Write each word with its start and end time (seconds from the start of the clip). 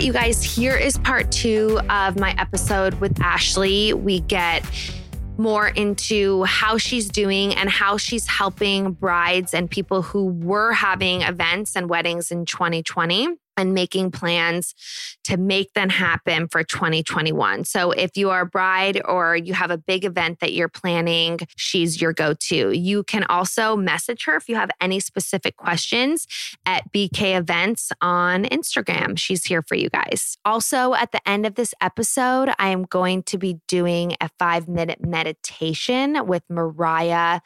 Right, 0.00 0.06
you 0.06 0.12
guys, 0.14 0.42
here 0.42 0.76
is 0.76 0.96
part 0.96 1.30
two 1.30 1.78
of 1.90 2.18
my 2.18 2.34
episode 2.38 2.94
with 3.00 3.20
Ashley. 3.20 3.92
We 3.92 4.20
get 4.20 4.64
more 5.36 5.68
into 5.68 6.42
how 6.44 6.78
she's 6.78 7.10
doing 7.10 7.54
and 7.54 7.68
how 7.68 7.98
she's 7.98 8.26
helping 8.26 8.92
brides 8.92 9.52
and 9.52 9.70
people 9.70 10.00
who 10.00 10.24
were 10.24 10.72
having 10.72 11.20
events 11.20 11.76
and 11.76 11.90
weddings 11.90 12.30
in 12.30 12.46
2020 12.46 13.28
and 13.56 13.74
making 13.74 14.10
plans 14.10 14.74
to 15.24 15.36
make 15.36 15.72
them 15.74 15.88
happen 15.88 16.48
for 16.48 16.62
2021. 16.62 17.64
So 17.64 17.92
if 17.92 18.16
you 18.16 18.30
are 18.30 18.42
a 18.42 18.46
bride 18.46 19.00
or 19.04 19.36
you 19.36 19.54
have 19.54 19.70
a 19.70 19.78
big 19.78 20.04
event 20.04 20.40
that 20.40 20.52
you're 20.52 20.68
planning, 20.68 21.40
she's 21.56 22.00
your 22.00 22.12
go 22.12 22.34
to. 22.34 22.76
You 22.76 23.04
can 23.04 23.24
also 23.24 23.76
message 23.76 24.24
her 24.24 24.36
if 24.36 24.48
you 24.48 24.56
have 24.56 24.70
any 24.80 25.00
specific 25.00 25.56
questions 25.56 26.26
at 26.66 26.90
BK 26.92 27.36
Events 27.36 27.92
on 28.00 28.44
Instagram. 28.44 29.18
She's 29.18 29.44
here 29.44 29.62
for 29.62 29.74
you 29.74 29.90
guys. 29.90 30.36
Also, 30.44 30.94
at 30.94 31.12
the 31.12 31.28
end 31.28 31.46
of 31.46 31.54
this 31.54 31.74
episode, 31.80 32.50
I 32.58 32.68
am 32.68 32.84
going 32.84 33.22
to 33.24 33.38
be 33.38 33.60
doing 33.68 34.16
a 34.20 34.28
five 34.38 34.68
minute 34.68 35.04
meditation 35.04 36.26
with 36.26 36.42
Mariah. 36.48 37.40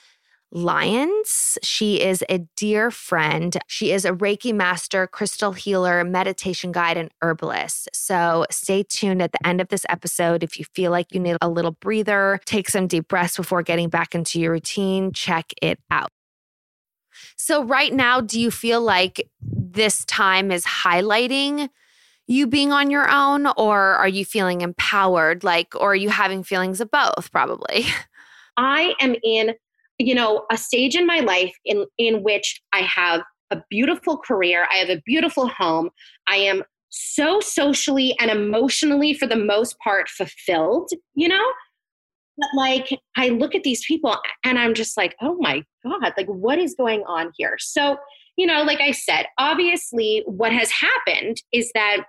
Lyons. 0.54 1.58
She 1.64 2.00
is 2.00 2.24
a 2.28 2.38
dear 2.56 2.92
friend. 2.92 3.56
She 3.66 3.90
is 3.90 4.04
a 4.04 4.12
Reiki 4.12 4.54
master, 4.54 5.08
crystal 5.08 5.50
healer, 5.52 6.04
meditation 6.04 6.70
guide, 6.70 6.96
and 6.96 7.10
herbalist. 7.20 7.88
So 7.92 8.46
stay 8.52 8.84
tuned 8.84 9.20
at 9.20 9.32
the 9.32 9.44
end 9.44 9.60
of 9.60 9.68
this 9.68 9.84
episode. 9.88 10.44
If 10.44 10.56
you 10.56 10.64
feel 10.72 10.92
like 10.92 11.12
you 11.12 11.18
need 11.18 11.36
a 11.42 11.48
little 11.48 11.72
breather, 11.72 12.40
take 12.44 12.70
some 12.70 12.86
deep 12.86 13.08
breaths 13.08 13.36
before 13.36 13.64
getting 13.64 13.88
back 13.88 14.14
into 14.14 14.40
your 14.40 14.52
routine, 14.52 15.12
check 15.12 15.52
it 15.60 15.80
out. 15.90 16.10
So, 17.36 17.64
right 17.64 17.92
now, 17.92 18.20
do 18.20 18.40
you 18.40 18.50
feel 18.50 18.80
like 18.80 19.28
this 19.40 20.04
time 20.04 20.50
is 20.50 20.64
highlighting? 20.64 21.68
you 22.26 22.46
being 22.46 22.72
on 22.72 22.90
your 22.90 23.06
own 23.10 23.46
or 23.58 23.78
are 23.78 24.08
you 24.08 24.24
feeling 24.24 24.62
empowered 24.62 25.44
like 25.44 25.74
or 25.74 25.92
are 25.92 25.94
you 25.94 26.08
having 26.08 26.42
feelings 26.42 26.80
of 26.80 26.90
both 26.90 27.30
probably 27.30 27.84
I 28.56 28.94
am 29.00 29.14
in 29.22 29.54
you 29.98 30.14
know 30.14 30.44
a 30.50 30.56
stage 30.56 30.94
in 30.94 31.06
my 31.06 31.20
life 31.20 31.54
in 31.64 31.86
in 31.98 32.22
which 32.22 32.60
i 32.72 32.80
have 32.80 33.22
a 33.50 33.62
beautiful 33.70 34.18
career 34.18 34.66
i 34.72 34.76
have 34.76 34.88
a 34.88 35.02
beautiful 35.06 35.48
home 35.48 35.90
i 36.28 36.36
am 36.36 36.62
so 36.90 37.40
socially 37.40 38.14
and 38.20 38.30
emotionally 38.30 39.14
for 39.14 39.26
the 39.26 39.36
most 39.36 39.76
part 39.82 40.08
fulfilled 40.08 40.90
you 41.14 41.28
know? 41.28 41.44
But 42.36 42.48
like 42.56 43.00
i 43.16 43.28
look 43.28 43.54
at 43.54 43.62
these 43.62 43.84
people 43.86 44.16
and 44.44 44.58
i'm 44.58 44.74
just 44.74 44.96
like 44.96 45.14
oh 45.20 45.36
my 45.38 45.62
god 45.84 46.12
like 46.16 46.26
what 46.26 46.58
is 46.58 46.74
going 46.76 47.02
on 47.06 47.32
here? 47.36 47.56
So 47.58 47.96
you 48.36 48.46
know 48.46 48.62
like 48.62 48.80
i 48.80 48.90
said 48.90 49.26
obviously 49.38 50.24
what 50.26 50.52
has 50.52 50.70
happened 50.70 51.36
is 51.52 51.70
that 51.74 52.04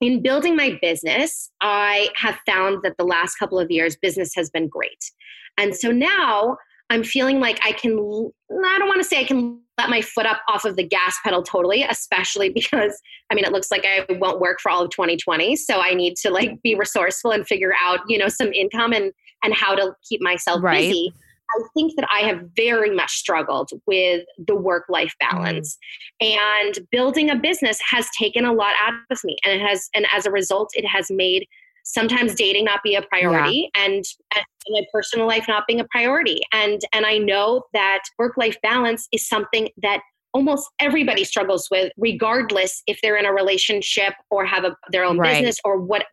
in 0.00 0.20
building 0.20 0.56
my 0.56 0.76
business 0.82 1.50
i 1.60 2.08
have 2.16 2.36
found 2.46 2.80
that 2.82 2.96
the 2.98 3.04
last 3.04 3.36
couple 3.36 3.58
of 3.58 3.70
years 3.70 3.96
business 3.96 4.32
has 4.34 4.50
been 4.50 4.68
great. 4.68 5.12
And 5.56 5.74
so 5.74 5.90
now 5.90 6.56
I'm 6.90 7.02
feeling 7.02 7.40
like 7.40 7.60
I 7.64 7.72
can, 7.72 7.92
I 7.92 8.78
don't 8.78 8.88
want 8.88 9.02
to 9.02 9.04
say 9.04 9.20
I 9.20 9.24
can 9.24 9.60
let 9.78 9.90
my 9.90 10.00
foot 10.00 10.26
up 10.26 10.40
off 10.48 10.64
of 10.64 10.76
the 10.76 10.82
gas 10.84 11.16
pedal 11.24 11.42
totally, 11.42 11.82
especially 11.82 12.48
because 12.54 13.00
I 13.30 13.34
mean, 13.34 13.44
it 13.44 13.52
looks 13.52 13.70
like 13.70 13.84
I 13.84 14.06
won't 14.14 14.40
work 14.40 14.60
for 14.60 14.70
all 14.70 14.84
of 14.84 14.90
2020. 14.90 15.56
So 15.56 15.80
I 15.80 15.94
need 15.94 16.16
to 16.18 16.30
like 16.30 16.62
be 16.62 16.74
resourceful 16.74 17.32
and 17.32 17.46
figure 17.46 17.72
out, 17.82 18.00
you 18.08 18.18
know, 18.18 18.28
some 18.28 18.52
income 18.52 18.92
and, 18.92 19.12
and 19.42 19.54
how 19.54 19.74
to 19.74 19.94
keep 20.08 20.20
myself 20.22 20.62
right. 20.62 20.88
busy. 20.88 21.12
I 21.48 21.62
think 21.74 21.94
that 21.96 22.08
I 22.12 22.20
have 22.20 22.48
very 22.56 22.94
much 22.94 23.12
struggled 23.12 23.70
with 23.86 24.24
the 24.46 24.56
work 24.56 24.84
life 24.88 25.14
balance. 25.20 25.78
Mm. 26.22 26.36
And 26.36 26.78
building 26.90 27.30
a 27.30 27.36
business 27.36 27.78
has 27.88 28.08
taken 28.18 28.44
a 28.44 28.52
lot 28.52 28.74
out 28.80 28.94
of 29.10 29.20
me. 29.22 29.36
And 29.44 29.60
it 29.60 29.64
has, 29.64 29.88
and 29.94 30.06
as 30.12 30.26
a 30.26 30.30
result, 30.30 30.70
it 30.74 30.86
has 30.86 31.10
made 31.10 31.46
sometimes 31.86 32.34
dating 32.34 32.64
not 32.64 32.82
be 32.82 32.96
a 32.96 33.02
priority 33.02 33.70
yeah. 33.74 33.84
and, 33.84 34.04
and 34.34 34.44
my 34.70 34.82
personal 34.92 35.26
life 35.26 35.46
not 35.48 35.64
being 35.66 35.80
a 35.80 35.86
priority 35.90 36.40
and 36.52 36.80
and 36.92 37.06
i 37.06 37.16
know 37.16 37.62
that 37.72 38.02
work 38.18 38.36
life 38.36 38.56
balance 38.62 39.06
is 39.12 39.26
something 39.26 39.68
that 39.80 40.00
almost 40.34 40.68
everybody 40.80 41.24
struggles 41.24 41.68
with 41.70 41.92
regardless 41.96 42.82
if 42.86 42.98
they're 43.02 43.16
in 43.16 43.24
a 43.24 43.32
relationship 43.32 44.12
or 44.30 44.44
have 44.44 44.64
a, 44.64 44.76
their 44.90 45.04
own 45.04 45.16
right. 45.16 45.34
business 45.34 45.56
or 45.64 45.80
what 45.80 46.04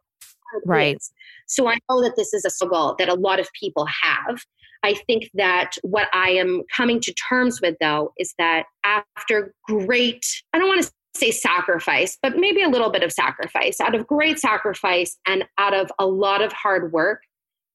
right 0.66 0.98
is. 0.98 1.12
so 1.48 1.68
i 1.68 1.76
know 1.90 2.02
that 2.02 2.14
this 2.16 2.34
is 2.34 2.46
a 2.46 2.50
struggle 2.52 2.96
that 3.00 3.10
a 3.10 3.16
lot 3.16 3.40
of 3.40 3.50
people 3.60 3.88
have 4.02 4.40
I 4.86 4.96
think 5.08 5.30
that 5.36 5.72
what 5.82 6.10
I 6.14 6.32
am 6.32 6.64
coming 6.76 7.00
to 7.00 7.14
terms 7.14 7.62
with, 7.62 7.78
though, 7.80 8.12
is 8.18 8.34
that 8.38 8.66
after 8.84 9.54
great, 9.66 10.26
I 10.52 10.60
don't 10.60 10.68
want 10.68 10.84
to 10.84 10.92
say 11.16 11.32
sacrifice, 11.32 12.18
but 12.22 12.38
maybe 12.38 12.62
a 12.62 12.70
little 12.70 12.90
bit 12.90 13.04
of 13.04 13.12
sacrifice. 13.12 13.80
Out 13.80 13.96
of 13.96 14.08
great 14.08 14.40
sacrifice 14.40 15.18
and 15.28 15.46
out 15.58 15.74
of 15.74 15.92
a 16.00 16.08
lot 16.08 16.42
of 16.42 16.52
hard 16.52 16.92
work, 16.92 17.22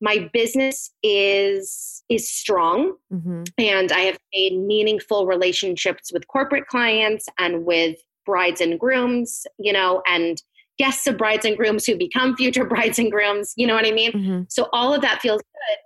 my 0.01 0.31
business 0.33 0.91
is 1.03 2.03
is 2.09 2.31
strong 2.31 2.95
mm-hmm. 3.13 3.43
and 3.59 3.93
I 3.93 4.01
have 4.01 4.19
made 4.33 4.59
meaningful 4.59 5.27
relationships 5.27 6.13
with 6.13 6.27
corporate 6.29 6.67
clients 6.69 7.27
and 7.39 7.65
with 7.65 7.99
brides 8.25 8.61
and 8.61 8.79
grooms, 8.79 9.47
you 9.59 9.73
know, 9.73 10.03
and 10.07 10.41
guests 10.79 11.07
of 11.07 11.19
brides 11.19 11.45
and 11.45 11.57
grooms 11.57 11.85
who 11.85 11.97
become 11.97 12.37
future 12.37 12.65
brides 12.67 12.99
and 12.99 13.11
grooms, 13.11 13.53
you 13.57 13.67
know 13.67 13.75
what 13.75 13.87
I 13.87 13.93
mean? 13.93 14.13
Mm-hmm. 14.13 14.43
So 14.49 14.69
all 14.73 14.95
of 14.95 15.01
that 15.03 15.21
feels 15.21 15.41
good. 15.41 15.79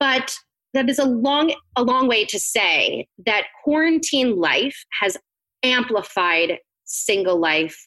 But 0.00 0.34
that 0.74 0.88
is 0.88 0.98
a 0.98 1.04
long 1.04 1.52
a 1.76 1.82
long 1.82 2.08
way 2.08 2.24
to 2.26 2.38
say 2.38 3.08
that 3.26 3.44
quarantine 3.64 4.36
life 4.36 4.84
has 5.00 5.16
amplified 5.62 6.58
single 6.88 7.38
life 7.38 7.86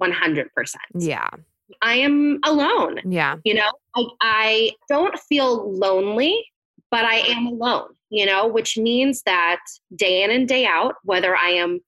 100%. 0.00 0.46
Yeah. 0.94 1.28
I 1.82 1.94
am 1.94 2.40
alone. 2.44 3.00
Yeah. 3.04 3.36
You 3.44 3.54
know, 3.54 3.70
I, 3.94 4.04
I 4.20 4.70
don't 4.88 5.18
feel 5.18 5.72
lonely, 5.72 6.44
but 6.90 7.04
I 7.04 7.18
am 7.18 7.46
alone, 7.46 7.88
you 8.10 8.26
know, 8.26 8.46
which 8.46 8.76
means 8.76 9.22
that 9.22 9.60
day 9.94 10.22
in 10.22 10.30
and 10.30 10.48
day 10.48 10.66
out, 10.66 10.96
whether 11.04 11.36
I 11.36 11.50
am 11.50 11.80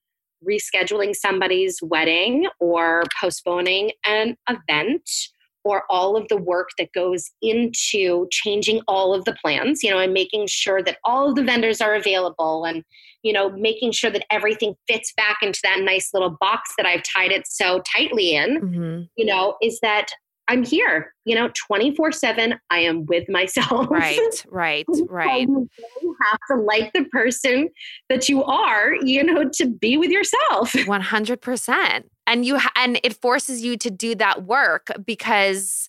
rescheduling 0.48 1.14
somebody's 1.14 1.78
wedding 1.82 2.46
or 2.58 3.04
postponing 3.20 3.92
an 4.06 4.36
event 4.48 5.08
or 5.64 5.84
all 5.90 6.16
of 6.16 6.26
the 6.28 6.36
work 6.36 6.70
that 6.78 6.92
goes 6.92 7.30
into 7.40 8.26
changing 8.30 8.80
all 8.88 9.14
of 9.14 9.24
the 9.24 9.34
plans, 9.34 9.82
you 9.82 9.90
know, 9.90 9.98
and 9.98 10.12
making 10.12 10.46
sure 10.48 10.82
that 10.82 10.98
all 11.04 11.28
of 11.28 11.36
the 11.36 11.44
vendors 11.44 11.80
are 11.80 11.94
available 11.94 12.64
and, 12.64 12.84
you 13.22 13.32
know, 13.32 13.50
making 13.50 13.92
sure 13.92 14.10
that 14.10 14.26
everything 14.30 14.74
fits 14.88 15.12
back 15.16 15.38
into 15.42 15.60
that 15.62 15.80
nice 15.80 16.10
little 16.12 16.36
box 16.40 16.72
that 16.76 16.86
I've 16.86 17.02
tied 17.02 17.32
it 17.32 17.46
so 17.46 17.80
tightly 17.92 18.34
in, 18.34 18.60
mm-hmm. 18.60 19.02
you 19.16 19.24
know, 19.24 19.56
is 19.62 19.78
that 19.80 20.06
I'm 20.48 20.64
here, 20.64 21.14
you 21.24 21.34
know, 21.34 21.50
24 21.66 22.12
7. 22.12 22.58
I 22.70 22.78
am 22.80 23.06
with 23.06 23.28
myself. 23.28 23.88
Right, 23.90 24.18
right, 24.48 24.84
right. 25.08 25.48
you 25.48 26.16
have 26.22 26.38
to 26.50 26.56
like 26.56 26.92
the 26.92 27.04
person 27.04 27.68
that 28.08 28.28
you 28.28 28.42
are, 28.44 28.94
you 29.02 29.22
know, 29.22 29.48
to 29.54 29.66
be 29.66 29.96
with 29.96 30.10
yourself. 30.10 30.72
100%. 30.72 32.04
And 32.26 32.44
you, 32.44 32.58
ha- 32.58 32.72
and 32.76 33.00
it 33.02 33.20
forces 33.20 33.62
you 33.62 33.76
to 33.78 33.90
do 33.90 34.14
that 34.16 34.44
work 34.44 34.90
because 35.04 35.88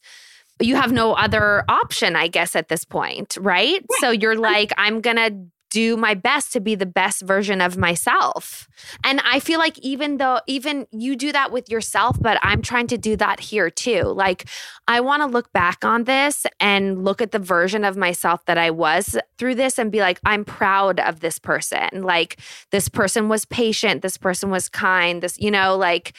you 0.60 0.76
have 0.76 0.92
no 0.92 1.14
other 1.14 1.64
option, 1.68 2.16
I 2.16 2.28
guess, 2.28 2.56
at 2.56 2.70
this 2.70 2.86
point, 2.86 3.38
right? 3.40 3.82
Yeah. 3.82 3.98
So 4.00 4.12
you're 4.12 4.38
like, 4.38 4.72
I'm 4.78 5.02
going 5.02 5.18
to 5.18 5.36
do 5.74 5.98
my 5.98 6.14
best 6.14 6.54
to 6.54 6.60
be 6.60 6.76
the 6.76 6.86
best 6.86 7.24
version 7.24 7.60
of 7.60 7.76
myself. 7.78 8.68
And 9.04 9.20
I 9.26 9.40
feel 9.40 9.58
like 9.58 9.80
even 9.80 10.18
though 10.18 10.40
even 10.46 10.86
you 10.92 11.16
do 11.16 11.32
that 11.32 11.52
with 11.52 11.68
yourself, 11.68 12.16
but 12.22 12.38
I'm 12.44 12.62
trying 12.62 12.86
to 12.88 12.98
do 12.98 13.16
that 13.16 13.40
here 13.40 13.72
too. 13.72 14.04
Like 14.04 14.46
I 14.88 15.02
want 15.02 15.24
to 15.24 15.26
look 15.26 15.52
back 15.52 15.84
on 15.84 16.04
this 16.04 16.46
and 16.60 17.04
look 17.04 17.24
at 17.24 17.32
the 17.32 17.40
version 17.40 17.84
of 17.84 17.98
myself 17.98 18.46
that 18.46 18.60
I 18.60 18.70
was 18.70 19.18
through 19.40 19.56
this 19.56 19.80
and 19.80 19.92
be 19.92 20.00
like 20.00 20.20
I'm 20.24 20.46
proud 20.46 21.00
of 21.00 21.22
this 21.22 21.40
person. 21.40 22.04
Like 22.04 22.40
this 22.70 22.88
person 22.88 23.28
was 23.28 23.44
patient, 23.46 24.04
this 24.04 24.18
person 24.18 24.52
was 24.52 24.70
kind, 24.70 25.24
this 25.24 25.40
you 25.40 25.50
know 25.50 25.76
like 25.76 26.14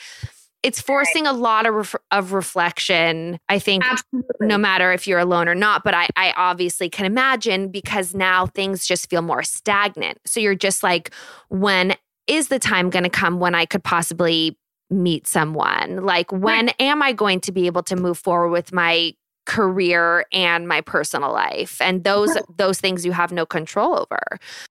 it's 0.64 0.80
forcing 0.80 1.26
a 1.26 1.32
lot 1.32 1.66
of 1.66 1.74
ref- 1.74 1.94
of 2.10 2.32
reflection 2.32 3.38
i 3.48 3.58
think 3.58 3.84
Absolutely. 3.84 4.46
no 4.46 4.58
matter 4.58 4.92
if 4.92 5.06
you're 5.06 5.18
alone 5.18 5.48
or 5.48 5.54
not 5.54 5.84
but 5.84 5.94
I, 5.94 6.08
I 6.16 6.32
obviously 6.36 6.88
can 6.88 7.06
imagine 7.06 7.68
because 7.68 8.14
now 8.14 8.46
things 8.46 8.86
just 8.86 9.08
feel 9.10 9.22
more 9.22 9.42
stagnant. 9.42 10.18
So 10.26 10.40
you're 10.40 10.54
just 10.54 10.82
like 10.82 11.10
when 11.48 11.94
is 12.26 12.48
the 12.48 12.58
time 12.58 12.90
going 12.90 13.04
to 13.04 13.10
come 13.10 13.38
when 13.38 13.54
i 13.54 13.66
could 13.66 13.84
possibly 13.84 14.58
meet 14.90 15.26
someone? 15.26 16.04
Like 16.04 16.30
when 16.32 16.68
am 16.80 17.02
i 17.02 17.12
going 17.12 17.40
to 17.40 17.52
be 17.52 17.66
able 17.66 17.82
to 17.84 17.96
move 17.96 18.18
forward 18.18 18.50
with 18.50 18.72
my 18.72 19.14
career 19.46 20.24
and 20.32 20.66
my 20.68 20.80
personal 20.80 21.32
life? 21.32 21.80
And 21.80 22.04
those 22.04 22.34
Right. 22.34 22.44
those 22.56 22.80
things 22.80 23.04
you 23.04 23.12
have 23.12 23.32
no 23.32 23.44
control 23.46 23.98
over. 23.98 24.20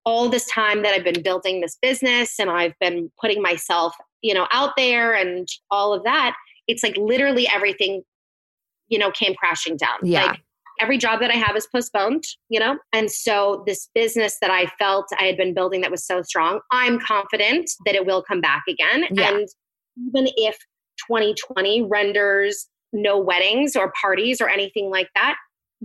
All 0.05 0.29
this 0.29 0.45
time 0.47 0.81
that 0.83 0.93
I've 0.93 1.03
been 1.03 1.21
building 1.23 1.61
this 1.61 1.77
business 1.81 2.39
and 2.39 2.49
I've 2.49 2.77
been 2.79 3.11
putting 3.19 3.41
myself, 3.41 3.95
you 4.23 4.33
know, 4.33 4.47
out 4.51 4.71
there 4.75 5.13
and 5.13 5.47
all 5.69 5.93
of 5.93 6.03
that, 6.03 6.35
it's 6.67 6.81
like 6.81 6.97
literally 6.97 7.47
everything, 7.47 8.01
you 8.87 8.97
know, 8.97 9.11
came 9.11 9.35
crashing 9.35 9.77
down. 9.77 9.99
Yeah. 10.01 10.25
Like 10.25 10.41
every 10.79 10.97
job 10.97 11.19
that 11.19 11.29
I 11.29 11.35
have 11.35 11.55
is 11.55 11.67
postponed, 11.67 12.23
you 12.49 12.59
know? 12.59 12.77
And 12.93 13.11
so 13.11 13.63
this 13.67 13.89
business 13.93 14.37
that 14.41 14.49
I 14.49 14.65
felt 14.79 15.05
I 15.19 15.25
had 15.25 15.37
been 15.37 15.53
building 15.53 15.81
that 15.81 15.91
was 15.91 16.05
so 16.05 16.23
strong, 16.23 16.61
I'm 16.71 16.99
confident 16.99 17.69
that 17.85 17.93
it 17.93 18.05
will 18.05 18.23
come 18.23 18.41
back 18.41 18.63
again. 18.67 19.05
Yeah. 19.11 19.29
And 19.29 19.47
even 20.07 20.31
if 20.37 20.57
2020 21.07 21.83
renders 21.83 22.67
no 22.93 23.19
weddings 23.19 23.75
or 23.75 23.91
parties 23.99 24.39
or 24.39 24.49
anything 24.49 24.89
like 24.89 25.09
that, 25.15 25.35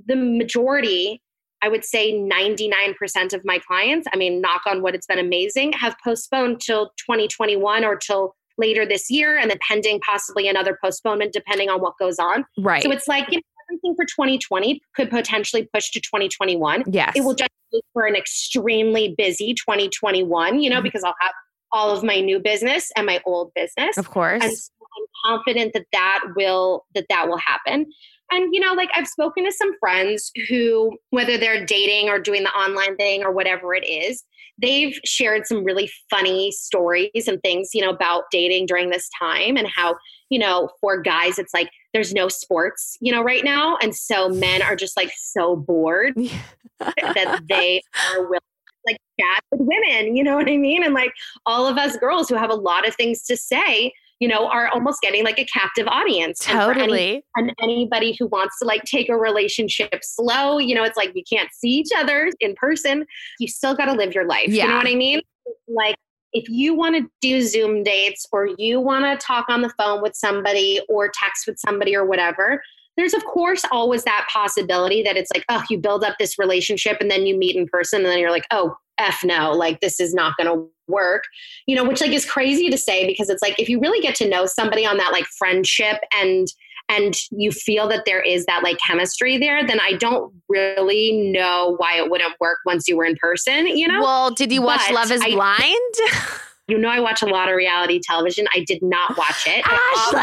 the 0.07 0.17
majority 0.17 1.21
I 1.63 1.69
would 1.69 1.85
say 1.85 2.13
99% 2.13 3.33
of 3.33 3.45
my 3.45 3.59
clients, 3.59 4.07
I 4.13 4.17
mean, 4.17 4.41
knock 4.41 4.63
on 4.67 4.83
wood, 4.83 4.95
it's 4.95 5.07
been 5.07 5.19
amazing, 5.19 5.73
have 5.73 5.97
postponed 6.05 6.61
till 6.61 6.91
2021 7.07 7.85
or 7.85 7.97
till 7.97 8.35
later 8.57 8.85
this 8.87 9.11
year, 9.11 9.37
and 9.39 9.51
then 9.51 9.59
pending 9.67 10.01
possibly 10.01 10.49
another 10.49 10.79
postponement 10.83 11.33
depending 11.33 11.69
on 11.69 11.81
what 11.81 11.95
goes 11.99 12.19
on. 12.19 12.45
right 12.59 12.83
So 12.83 12.91
it's 12.91 13.07
like 13.09 13.31
you 13.31 13.39
know, 13.39 13.43
everything 13.71 13.95
for 13.97 14.05
2020 14.05 14.81
could 14.95 15.11
potentially 15.11 15.69
push 15.73 15.91
to 15.91 16.01
2021. 16.01 16.85
yes 16.87 17.13
It 17.17 17.23
will 17.25 17.35
just 17.35 17.51
be 17.73 17.83
for 17.93 18.07
an 18.07 18.15
extremely 18.17 19.15
busy 19.17 19.55
2021, 19.55 20.61
you 20.61 20.71
know, 20.71 20.81
Mhm. 20.81 20.85
because 20.85 21.05
I'll 21.05 21.15
have 21.21 21.33
all 21.71 21.91
of 21.91 22.03
my 22.03 22.21
new 22.21 22.39
business 22.39 22.91
and 22.97 23.05
my 23.05 23.21
old 23.27 23.53
business 23.55 23.99
of 23.99 24.09
course 24.09 24.43
and 24.43 24.57
so 24.57 24.73
i'm 24.97 25.37
confident 25.37 25.75
that 25.75 25.85
that 25.93 26.21
will 26.35 26.87
that 26.95 27.05
that 27.11 27.29
will 27.29 27.37
happen 27.37 27.85
and 28.31 28.55
you 28.55 28.61
know 28.61 28.73
like 28.73 28.91
i've 28.95 29.09
spoken 29.09 29.45
to 29.45 29.53
some 29.53 29.77
friends 29.79 30.31
who 30.49 30.97
whether 31.11 31.37
they're 31.37 31.65
dating 31.65 32.09
or 32.09 32.19
doing 32.19 32.43
the 32.43 32.51
online 32.51 32.97
thing 32.97 33.23
or 33.23 33.33
whatever 33.33 33.75
it 33.75 33.87
is 33.87 34.25
they've 34.61 34.99
shared 35.05 35.47
some 35.47 35.65
really 35.65 35.91
funny 36.11 36.51
stories 36.51 37.27
and 37.27 37.41
things 37.43 37.71
you 37.75 37.83
know 37.83 37.91
about 37.91 38.25
dating 38.31 38.67
during 38.67 38.91
this 38.91 39.09
time 39.19 39.57
and 39.57 39.69
how 39.69 39.97
you 40.31 40.39
know 40.39 40.69
for 40.81 41.01
guys 41.01 41.39
it's 41.39 41.55
like 41.55 41.71
there's 41.93 42.13
no 42.13 42.29
sports 42.29 42.97
you 43.01 43.13
know 43.13 43.23
right 43.23 43.45
now 43.45 43.77
and 43.83 43.95
so 43.95 44.29
men 44.29 44.63
are 44.63 44.77
just 44.77 44.97
like 44.97 45.11
so 45.17 45.57
bored 45.57 46.15
that 46.79 47.41
they 47.49 47.81
are 48.13 48.23
willing 48.23 48.41
like 48.87 48.99
chat 49.21 49.45
with 49.51 49.61
women, 49.61 50.17
you 50.17 50.25
know 50.25 50.37
what 50.37 50.49
I 50.49 50.57
mean? 50.57 50.85
And 50.85 50.95
like 50.95 51.13
all 51.47 51.67
of 51.67 51.77
us 51.77 51.97
girls 51.97 52.29
who 52.29 52.37
have 52.37 52.51
a 52.51 52.55
lot 52.55 52.87
of 52.87 52.95
things 52.95 53.23
to 53.25 53.37
say, 53.37 53.93
you 54.21 54.29
know, 54.29 54.49
are 54.49 54.69
almost 54.69 55.01
getting 55.01 55.25
like 55.25 55.39
a 55.39 55.45
captive 55.45 55.87
audience. 55.87 56.49
And 56.49 56.59
any- 56.59 56.75
totally 56.75 57.25
and 57.37 57.55
anybody 57.63 58.17
who 58.19 58.27
wants 58.27 58.59
to 58.59 58.65
like 58.65 58.83
take 58.85 59.09
a 59.09 59.17
relationship 59.17 60.01
slow, 60.03 60.59
you 60.59 60.75
know, 60.75 60.85
it's 60.85 60.97
like 60.97 61.13
you 61.15 61.23
can't 61.31 61.49
see 61.53 61.71
each 61.71 61.91
other 61.97 62.31
in 62.41 62.55
person. 62.57 63.07
You 63.39 63.49
still 63.49 63.75
got 63.75 63.87
to 63.87 63.93
live 63.93 64.15
your 64.15 64.27
life. 64.27 64.49
Yeah. 64.49 64.65
You 64.65 64.71
know 64.71 64.77
what 64.77 64.89
I 64.89 64.95
mean? 64.95 65.21
Like 65.69 65.97
if 66.33 66.49
you 66.49 66.75
want 66.75 66.97
to 66.97 67.11
do 67.21 67.43
Zoom 67.43 67.83
dates 67.83 68.27
or 68.33 68.51
you 68.59 68.81
want 68.81 69.05
to 69.05 69.25
talk 69.25 69.47
on 69.49 69.63
the 69.63 69.71
phone 69.71 70.03
with 70.03 70.15
somebody 70.15 70.81
or 70.89 71.11
text 71.13 71.47
with 71.47 71.59
somebody 71.59 71.97
or 71.97 72.05
whatever, 72.05 72.63
there's 72.97 73.15
of 73.15 73.25
course 73.25 73.63
always 73.71 74.03
that 74.05 74.27
possibility 74.31 75.03
that 75.03 75.17
it's 75.17 75.31
like, 75.33 75.45
oh, 75.49 75.63
you 75.71 75.79
build 75.79 76.05
up 76.05 76.17
this 76.19 76.39
relationship 76.39 76.99
and 77.01 77.11
then 77.11 77.27
you 77.27 77.39
meet 77.39 77.57
in 77.57 77.67
person 77.69 78.01
and 78.01 78.09
then 78.09 78.19
you're 78.19 78.33
like, 78.33 78.47
oh, 78.51 78.77
F 78.99 79.21
no, 79.25 79.53
like 79.53 79.81
this 79.81 80.01
is 80.01 80.15
not 80.15 80.37
going 80.37 80.49
to 80.49 80.69
work, 80.87 81.25
you 81.67 81.77
know, 81.77 81.85
which 81.85 82.01
like 82.01 82.13
is 82.13 82.25
crazy 82.25 82.69
to 82.71 82.79
say 82.79 83.07
because 83.07 83.29
it's 83.29 83.43
like 83.43 83.59
if 83.59 83.69
you 83.69 83.81
really 83.81 84.01
get 84.01 84.15
to 84.17 84.29
know 84.29 84.47
somebody 84.47 84.87
on 84.87 84.97
that 84.97 85.13
like 85.13 85.27
friendship 85.27 85.99
and 86.15 86.49
and 86.91 87.15
you 87.31 87.53
feel 87.53 87.87
that 87.89 88.07
there 88.07 88.23
is 88.23 88.47
that 88.47 88.63
like 88.63 88.79
chemistry 88.79 89.37
there, 89.37 89.67
then 89.67 89.79
I 89.79 89.93
don't 89.93 90.33
really 90.49 91.31
know 91.31 91.75
why 91.77 91.99
it 91.99 92.11
wouldn't 92.11 92.33
work 92.41 92.59
once 92.65 92.89
you 92.89 92.97
were 92.97 93.05
in 93.05 93.17
person, 93.17 93.67
you 93.67 93.87
know? 93.87 94.01
well 94.01 94.31
did 94.31 94.51
you 94.51 94.63
watch 94.63 94.81
But 94.87 94.95
love 94.95 95.11
is 95.13 95.21
I- 95.23 95.33
blind 95.33 95.95
you 96.69 96.77
know, 96.77 96.89
I 96.91 97.01
watch 97.01 97.23
a 97.23 97.27
lot 97.27 97.49
of 97.49 97.57
reality 97.57 97.99
television. 98.03 98.47
I 98.55 98.63
did 98.65 98.83
not 98.83 99.17
watch 99.17 99.47
it. 99.47 99.65
Ashley 99.67 100.21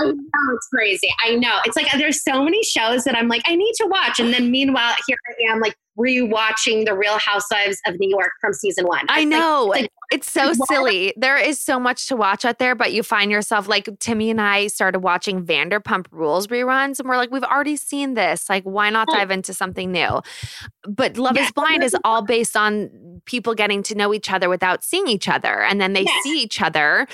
I 0.00 0.06
know 0.06 0.54
it's 0.54 0.66
crazy. 0.66 1.08
I 1.24 1.36
know. 1.36 1.60
It's 1.64 1.76
like 1.76 1.86
there's 1.92 2.22
so 2.24 2.42
many 2.42 2.62
shows 2.64 3.04
that 3.04 3.16
I'm 3.16 3.28
like, 3.28 3.42
I 3.46 3.54
need 3.54 3.72
to 3.76 3.86
watch. 3.86 4.18
And 4.18 4.34
then 4.34 4.50
meanwhile, 4.50 4.94
here 5.06 5.16
I 5.28 5.52
am 5.52 5.60
like 5.60 5.76
rewatching 5.98 6.84
The 6.86 6.94
Real 6.96 7.18
Housewives 7.18 7.80
of 7.86 7.98
New 7.98 8.08
York 8.08 8.30
from 8.40 8.52
season 8.54 8.86
one. 8.86 9.04
I 9.08 9.20
It's 9.20 9.30
like- 9.30 9.40
know. 9.40 9.72
it's 9.72 9.82
like, 9.82 9.90
it's 10.10 10.30
so 10.30 10.48
what? 10.54 10.68
silly. 10.68 11.12
There 11.16 11.36
is 11.36 11.60
so 11.60 11.78
much 11.78 12.06
to 12.06 12.16
watch 12.16 12.44
out 12.44 12.58
there, 12.58 12.74
but 12.74 12.92
you 12.92 13.02
find 13.02 13.30
yourself 13.30 13.68
like 13.68 13.88
Timmy 13.98 14.30
and 14.30 14.40
I 14.40 14.68
started 14.68 15.00
watching 15.00 15.44
Vanderpump 15.44 16.06
Rules 16.10 16.46
reruns, 16.46 16.98
and 16.98 17.08
we're 17.08 17.16
like, 17.16 17.30
we've 17.30 17.42
already 17.42 17.76
seen 17.76 18.14
this. 18.14 18.48
Like, 18.48 18.62
why 18.64 18.88
not 18.90 19.08
dive 19.10 19.30
into 19.30 19.52
something 19.52 19.92
new? 19.92 20.22
But 20.88 21.18
Love 21.18 21.36
Yeah. 21.36 21.44
is 21.44 21.52
Blind 21.52 21.82
is 21.82 21.96
all 22.04 22.22
based 22.22 22.56
on 22.56 23.20
people 23.26 23.54
getting 23.54 23.82
to 23.82 23.94
know 23.94 24.14
each 24.14 24.30
other 24.30 24.48
without 24.48 24.82
seeing 24.84 25.08
each 25.08 25.28
other. 25.28 25.62
And 25.62 25.80
then 25.80 25.92
they 25.92 26.02
Yes. 26.04 26.22
see 26.22 26.40
each 26.40 26.62
other. 26.62 27.06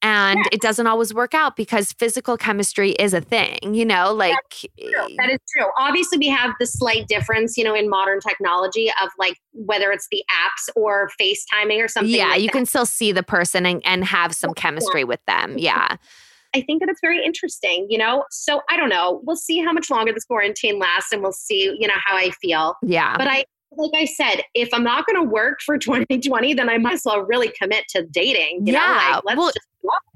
And 0.00 0.38
it 0.52 0.60
doesn't 0.60 0.86
always 0.86 1.12
work 1.12 1.34
out 1.34 1.56
because 1.56 1.92
physical 1.92 2.36
chemistry 2.36 2.92
is 2.92 3.12
a 3.12 3.20
thing, 3.20 3.74
you 3.74 3.84
know, 3.84 4.12
like 4.12 4.36
true. 4.50 4.68
Eh, 4.78 5.06
that 5.18 5.30
is 5.30 5.38
true. 5.52 5.66
Obviously, 5.76 6.18
we 6.18 6.28
have 6.28 6.52
the 6.60 6.66
slight 6.66 7.08
difference, 7.08 7.56
you 7.56 7.64
know, 7.64 7.74
in 7.74 7.88
modern 7.90 8.20
technology 8.20 8.90
of 9.02 9.10
like 9.18 9.36
whether 9.52 9.90
it's 9.90 10.06
the 10.12 10.22
apps 10.30 10.72
or 10.76 11.10
FaceTiming 11.20 11.82
or 11.82 11.88
something. 11.88 12.14
yeah, 12.14 12.28
like 12.28 12.40
you 12.40 12.46
that. 12.46 12.52
can 12.52 12.66
still 12.66 12.86
see 12.86 13.10
the 13.10 13.24
person 13.24 13.66
and, 13.66 13.82
and 13.84 14.04
have 14.04 14.34
some 14.34 14.54
chemistry 14.56 15.04
with 15.04 15.20
them. 15.26 15.56
Yeah. 15.68 15.96
I 16.54 16.62
think 16.62 16.80
that 16.80 16.88
it's 16.88 17.00
very 17.02 17.22
interesting, 17.22 17.86
you 17.90 17.98
know? 17.98 18.24
So 18.30 18.62
I 18.70 18.76
don't 18.78 18.88
know. 18.88 19.20
We'll 19.24 19.36
see 19.36 19.62
how 19.62 19.72
much 19.72 19.90
longer 19.90 20.14
this 20.14 20.24
quarantine 20.24 20.78
lasts 20.78 21.12
and 21.12 21.20
we'll 21.20 21.32
see, 21.32 21.76
you 21.78 21.86
know, 21.86 21.94
how 22.06 22.16
I 22.16 22.30
feel. 22.40 22.74
Yeah. 22.82 23.16
But 23.18 23.28
I, 23.28 23.44
like 23.76 23.90
I 23.94 24.04
said, 24.06 24.42
if 24.54 24.68
I'm 24.72 24.84
not 24.84 25.06
going 25.06 25.22
to 25.22 25.28
work 25.30 25.60
for 25.60 25.78
2020, 25.78 26.54
then 26.54 26.68
I 26.68 26.78
might 26.78 26.94
as 26.94 27.02
well 27.04 27.22
really 27.22 27.52
commit 27.60 27.84
to 27.90 28.04
dating. 28.04 28.66
You 28.66 28.74
Yeah, 28.74 28.80
Know? 28.80 29.22
Like, 29.24 29.24
let's 29.24 29.38
well, 29.38 29.48
just. 29.48 29.58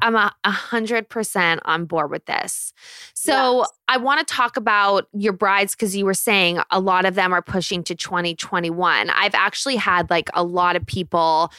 I'm 0.03 0.17
a 0.17 0.35
a 0.45 0.51
hundred 0.51 1.09
percent 1.09 1.63
on 1.65 1.87
board 1.87 2.11
with 2.11 2.27
this. 2.27 2.75
So 3.15 3.61
Yes. 3.61 3.73
I 3.89 3.97
want 3.97 4.27
to 4.27 4.35
talk 4.35 4.57
about 4.57 5.07
your 5.13 5.33
brides 5.33 5.75
because 5.75 5.97
you 5.97 6.05
were 6.05 6.15
saying 6.15 6.61
a 6.71 6.81
lot 6.81 7.07
of 7.07 7.15
them 7.15 7.33
are 7.33 7.41
pushing 7.41 7.83
to 7.85 7.95
2021. 7.95 9.09
I've 9.11 9.35
actually 9.35 9.77
had 9.77 10.11
like 10.11 10.29
a 10.35 10.43
lot 10.43 10.77
of 10.77 10.85
people 10.85 11.53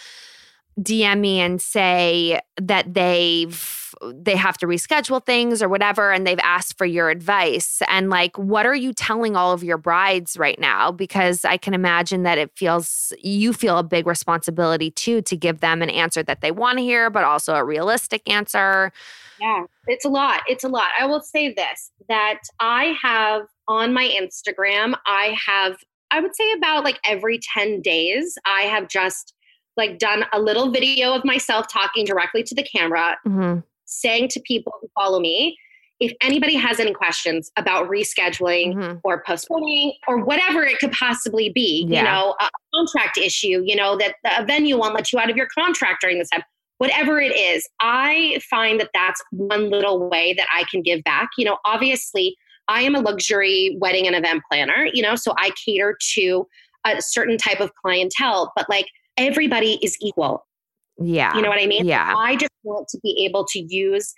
DM 0.80 1.22
me 1.22 1.40
and 1.40 1.62
say 1.62 2.40
that 2.62 2.94
they've 2.94 3.83
they 4.12 4.36
have 4.36 4.58
to 4.58 4.66
reschedule 4.66 5.24
things 5.24 5.62
or 5.62 5.70
whatever 5.70 6.12
and 6.12 6.26
they've 6.28 6.40
asked 6.40 6.78
for 6.78 6.86
your 6.86 7.10
advice 7.10 7.82
and 7.88 8.10
like 8.10 8.38
what 8.38 8.66
are 8.66 8.76
you 8.76 8.92
telling 8.94 9.36
all 9.36 9.52
of 9.54 9.64
your 9.64 9.78
brides 9.78 10.38
right 10.38 10.60
now 10.60 10.92
because 10.92 11.46
I 11.46 11.58
can 11.58 11.74
imagine 11.74 12.24
that 12.24 12.38
it 12.38 12.52
feels 12.56 13.14
you 13.20 13.54
feel 13.54 13.78
a 13.78 13.84
big 13.84 14.06
responsibility 14.08 14.92
too 14.92 15.22
to 15.22 15.38
give 15.38 15.60
them 15.60 15.82
an 15.82 15.90
answer 15.90 16.24
that 16.24 16.42
they 16.42 16.52
want 16.52 16.78
to 16.80 16.84
hear 16.84 17.10
but 17.10 17.24
also 17.24 17.56
a 17.56 17.64
realistic 17.64 18.28
answer. 18.30 18.92
Yeah, 19.40 19.64
it's 19.88 20.06
a 20.06 20.10
lot. 20.10 20.42
It's 20.48 20.64
a 20.64 20.70
lot. 20.70 20.90
I 21.00 21.06
will 21.06 21.22
say 21.22 21.54
this 21.54 21.92
that 22.10 22.40
I 22.60 22.96
have 23.02 23.44
on 23.68 23.94
my 23.94 24.08
Instagram, 24.08 24.96
I 25.06 25.38
have, 25.48 25.78
I 26.12 26.20
would 26.20 26.36
say 26.36 26.52
about 26.54 26.84
like 26.84 27.00
every 27.06 27.40
10 27.54 27.82
days, 27.82 28.38
I 28.46 28.64
have 28.64 28.88
just 28.90 29.34
like 29.76 29.98
done 29.98 30.26
a 30.34 30.40
little 30.40 30.70
video 30.70 31.14
of 31.14 31.26
myself 31.26 31.68
talking 31.72 32.06
directly 32.06 32.44
to 32.44 32.54
the 32.54 32.64
camera, 32.64 33.18
Mhm. 33.26 33.64
Saying 33.94 34.30
to 34.30 34.40
people 34.42 34.74
who 34.82 34.88
follow 34.96 35.20
me, 35.20 35.58
if 36.00 36.12
anybody 36.22 36.56
has 36.56 36.80
any 36.80 36.92
questions 36.94 37.52
about 37.58 37.88
rescheduling 37.88 38.74
Mhm. 38.74 39.02
or 39.04 39.24
postponing 39.26 39.94
or 40.08 40.24
whatever 40.24 40.64
it 40.64 40.80
could 40.80 40.92
possibly 40.92 41.50
be, 41.50 41.86
Yeah. 41.88 42.00
you 42.00 42.04
know, 42.04 42.36
a 42.42 42.50
contract 42.74 43.18
issue, 43.18 43.64
you 43.66 43.76
know, 43.76 43.96
that 43.98 44.16
a 44.26 44.44
venue 44.44 44.78
won't 44.78 44.96
let 44.96 45.14
you 45.14 45.20
out 45.20 45.30
of 45.30 45.38
your 45.38 45.48
contract 45.48 46.02
during 46.02 46.20
this 46.20 46.30
time, 46.30 46.44
whatever 46.80 47.22
it 47.22 47.32
is, 47.38 47.70
I 47.80 48.40
find 48.50 48.80
that 48.80 48.90
that's 48.94 49.22
one 49.32 49.70
little 49.70 50.10
way 50.10 50.34
that 50.34 50.48
I 50.54 50.66
can 50.70 50.82
give 50.82 51.04
back. 51.04 51.30
You 51.38 51.46
know, 51.46 51.58
obviously, 51.64 52.36
I 52.68 52.82
am 52.82 52.96
a 52.96 53.00
luxury 53.00 53.78
wedding 53.80 54.08
and 54.08 54.16
event 54.16 54.42
planner, 54.50 54.88
you 54.94 55.02
know, 55.02 55.16
so 55.16 55.34
I 55.38 55.52
cater 55.64 55.98
to 56.16 56.48
a 56.86 57.02
certain 57.02 57.38
type 57.38 57.62
of 57.62 57.72
clientele, 57.76 58.52
but 58.56 58.70
like 58.70 58.88
everybody 59.18 59.80
is 59.82 59.96
equal. 60.02 60.46
Yeah. 61.00 61.36
You 61.36 61.42
know 61.42 61.50
what 61.50 61.60
I 61.60 61.68
mean? 61.68 61.86
Yeah. 61.86 62.14
I 62.18 62.36
just 62.36 62.52
want 62.64 62.88
to 62.90 63.00
be 63.04 63.26
able 63.26 63.46
to 63.46 63.60
use 63.60 64.14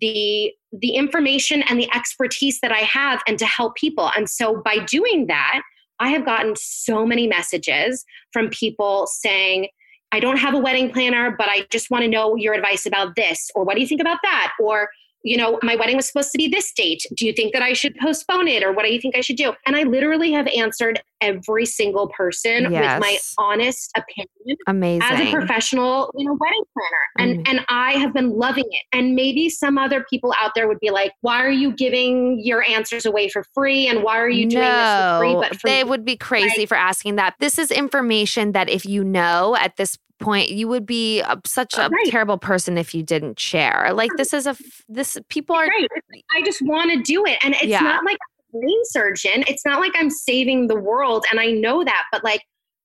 the 0.00 0.52
the 0.72 0.96
information 0.96 1.62
and 1.62 1.78
the 1.78 1.88
expertise 1.94 2.58
that 2.60 2.72
I 2.72 2.78
have 2.78 3.22
and 3.28 3.38
to 3.38 3.46
help 3.46 3.76
people. 3.76 4.10
And 4.16 4.28
so 4.28 4.62
by 4.64 4.78
doing 4.78 5.26
that, 5.26 5.60
I 6.00 6.08
have 6.08 6.24
gotten 6.24 6.54
so 6.56 7.06
many 7.06 7.26
messages 7.26 8.04
from 8.32 8.48
people 8.48 9.06
saying, 9.06 9.68
I 10.12 10.20
don't 10.20 10.38
have 10.38 10.54
a 10.54 10.58
wedding 10.58 10.90
planner, 10.92 11.34
but 11.36 11.48
I 11.48 11.66
just 11.70 11.90
want 11.90 12.02
to 12.02 12.08
know 12.08 12.36
your 12.36 12.54
advice 12.54 12.86
about 12.86 13.16
this, 13.16 13.50
or 13.54 13.64
what 13.64 13.74
do 13.74 13.80
you 13.80 13.86
think 13.86 14.00
about 14.00 14.18
that? 14.22 14.52
Or 14.60 14.88
you 15.24 15.36
know, 15.36 15.58
my 15.62 15.74
wedding 15.74 15.96
was 15.96 16.06
supposed 16.06 16.30
to 16.32 16.38
be 16.38 16.48
this 16.48 16.70
date. 16.74 17.02
Do 17.16 17.26
you 17.26 17.32
think 17.32 17.52
that 17.54 17.62
I 17.62 17.72
should 17.72 17.96
postpone 17.96 18.46
it 18.46 18.62
or 18.62 18.72
what 18.72 18.84
do 18.84 18.92
you 18.92 19.00
think 19.00 19.16
I 19.16 19.20
should 19.22 19.36
do? 19.36 19.54
And 19.66 19.74
I 19.74 19.82
literally 19.84 20.30
have 20.32 20.46
answered 20.48 21.00
every 21.22 21.64
single 21.64 22.08
person 22.08 22.70
Yes. 22.70 23.00
with 23.00 23.00
my 23.00 23.18
honest 23.38 23.90
opinion 23.96 24.58
Amazing. 24.66 25.02
as 25.10 25.20
a 25.20 25.30
professional, 25.32 26.10
you 26.14 26.26
know, 26.26 26.36
wedding 26.38 26.62
planner. 26.74 27.04
And 27.18 27.38
Mm. 27.46 27.50
and 27.50 27.66
I 27.70 27.92
have 27.92 28.12
been 28.12 28.36
loving 28.36 28.66
it. 28.68 28.82
And 28.92 29.14
maybe 29.14 29.48
some 29.48 29.78
other 29.78 30.04
people 30.10 30.34
out 30.40 30.52
there 30.54 30.68
would 30.68 30.80
be 30.80 30.90
like, 30.90 31.12
why 31.22 31.42
are 31.42 31.50
you 31.50 31.72
giving 31.72 32.40
your 32.44 32.62
answers 32.68 33.06
away 33.06 33.30
for 33.30 33.44
free? 33.54 33.88
And 33.88 34.02
why 34.02 34.18
are 34.18 34.28
you 34.28 34.46
doing 34.48 34.62
this 34.62 35.00
for 35.00 35.18
free? 35.20 35.32
No, 35.32 35.40
But 35.40 35.60
for 35.60 35.68
they 35.68 35.82
me, 35.82 35.88
would 35.90 36.04
be 36.04 36.16
crazy 36.18 36.66
for 36.66 36.76
asking 36.76 37.16
that. 37.16 37.34
This 37.40 37.58
is 37.58 37.70
information 37.70 38.52
that 38.52 38.68
if 38.68 38.84
you 38.84 39.02
know 39.02 39.56
at 39.58 39.76
this 39.76 39.96
point, 40.24 40.50
you 40.50 40.66
would 40.68 40.86
be 40.86 41.20
a, 41.20 41.40
such 41.46 41.74
a 41.76 41.88
Right. 41.88 42.06
terrible 42.06 42.38
person 42.38 42.76
if 42.78 42.94
you 42.94 43.02
didn't 43.02 43.38
share. 43.38 43.90
Like 43.92 44.10
this 44.16 44.32
is 44.32 44.46
a 44.46 44.56
this 44.88 45.16
people 45.28 45.54
are 45.56 45.66
right. 45.66 45.88
I 46.36 46.42
just 46.44 46.60
want 46.62 46.90
to 46.92 47.00
do 47.02 47.24
it. 47.26 47.38
And 47.44 47.54
it's 47.54 47.64
Yeah. 47.64 47.80
not 47.80 48.04
like 48.04 48.16
a 48.16 48.58
brain 48.58 48.80
surgeon. 48.84 49.44
It's 49.46 49.64
not 49.64 49.80
like 49.80 49.92
I'm 49.96 50.10
saving 50.10 50.66
the 50.68 50.76
world. 50.80 51.24
And 51.30 51.38
I 51.40 51.46
know 51.52 51.84
that. 51.84 52.04
But 52.10 52.24
like 52.24 52.40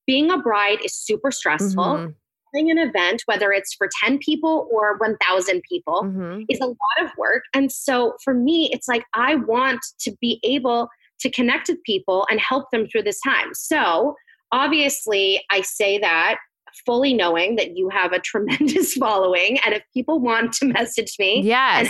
being 0.05 0.29
a 0.31 0.37
bride 0.37 0.79
is 0.83 0.93
super 0.95 1.31
stressful. 1.31 1.83
Mhm, 1.83 2.15
Having 2.55 2.71
an 2.71 2.77
event, 2.79 3.21
whether 3.27 3.51
it's 3.51 3.75
for 3.75 3.87
10 4.03 4.17
people 4.17 4.67
or 4.71 4.97
1,000 4.97 5.61
people, 5.69 6.01
mhm. 6.03 6.45
is 6.49 6.59
a 6.59 6.65
lot 6.65 6.99
of 6.99 7.11
work. 7.15 7.43
And 7.53 7.71
so 7.71 8.15
for 8.23 8.33
me, 8.33 8.71
it's 8.73 8.87
like 8.87 9.05
I 9.13 9.35
want 9.35 9.81
to 9.99 10.11
be 10.19 10.39
able 10.43 10.89
to 11.19 11.29
connect 11.29 11.67
with 11.69 11.77
people 11.83 12.25
and 12.31 12.39
help 12.39 12.71
them 12.71 12.87
through 12.87 13.03
this 13.03 13.19
time. 13.21 13.53
So 13.53 14.15
obviously, 14.51 15.43
I 15.51 15.61
say 15.61 15.99
that 15.99 16.37
fully 16.85 17.13
knowing 17.13 17.55
that 17.55 17.75
you 17.75 17.89
have 17.89 18.11
a 18.13 18.19
tremendous 18.19 18.93
following. 18.95 19.59
And 19.65 19.73
if 19.73 19.83
people 19.93 20.19
want 20.19 20.53
to 20.53 20.65
message 20.65 21.15
me 21.19 21.41
Yes. 21.41 21.89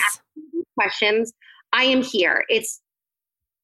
questions, 0.77 1.33
I 1.73 1.83
am 1.83 2.01
here. 2.01 2.43
It's 2.49 2.81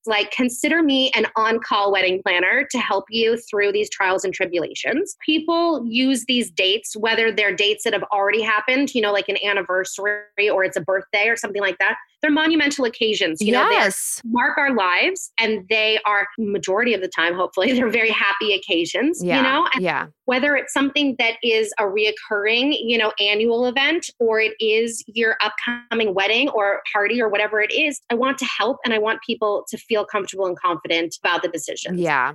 like 0.07 0.31
consider 0.31 0.83
me 0.83 1.11
an 1.15 1.25
on-call 1.35 1.91
wedding 1.91 2.21
planner 2.23 2.67
to 2.69 2.77
help 2.77 3.05
you 3.09 3.37
through 3.49 3.71
these 3.71 3.89
trials 3.89 4.23
and 4.23 4.33
tribulations. 4.33 5.15
People 5.25 5.83
use 5.87 6.25
these 6.27 6.51
dates, 6.51 6.95
whether 6.95 7.31
they're 7.31 7.55
dates 7.55 7.83
that 7.83 7.93
have 7.93 8.03
already 8.13 8.41
happened, 8.41 8.93
you 8.93 9.01
know, 9.01 9.11
like 9.11 9.29
an 9.29 9.37
anniversary 9.43 10.49
or 10.51 10.63
it's 10.63 10.77
a 10.77 10.81
birthday 10.81 11.27
or 11.27 11.35
something 11.35 11.61
like 11.61 11.77
that. 11.79 11.95
They're 12.25 12.31
monumental 12.33 12.85
occasions. 12.85 13.39
You 13.39 13.51
know, 13.51 13.69
they're 13.69 13.91
mark 14.23 14.57
our 14.57 14.73
lives 14.73 15.31
and 15.39 15.63
they 15.69 15.99
are 16.07 16.27
majority 16.39 16.95
of 16.95 17.01
the 17.01 17.07
time 17.07 17.35
hopefully 17.35 17.71
they're 17.77 17.89
very 17.89 18.09
happy 18.09 18.53
occasions 18.55 19.23
Yeah. 19.23 19.37
you 19.37 19.43
know 19.43 19.67
and 19.75 19.83
yeah. 19.83 20.07
whether 20.25 20.55
it's 20.55 20.73
something 20.73 21.15
that 21.19 21.35
is 21.43 21.71
a 21.79 21.83
reoccurring 21.83 22.75
you 22.79 22.97
know 22.97 23.11
annual 23.19 23.65
event 23.67 24.09
or 24.19 24.39
it 24.39 24.53
is 24.59 25.03
your 25.07 25.37
upcoming 25.41 26.15
wedding 26.15 26.49
or 26.49 26.81
party 26.91 27.21
or 27.21 27.29
whatever 27.29 27.61
it 27.61 27.71
is 27.71 28.01
i 28.09 28.15
want 28.15 28.37
to 28.39 28.45
help 28.45 28.77
and 28.83 28.93
i 28.93 28.97
want 28.97 29.19
people 29.25 29.63
to 29.69 29.77
feel 29.77 30.03
comfortable 30.05 30.45
and 30.47 30.57
confident 30.59 31.15
about 31.23 31.43
the 31.43 31.49
decisions 31.49 31.99
Yeah. 31.99 32.33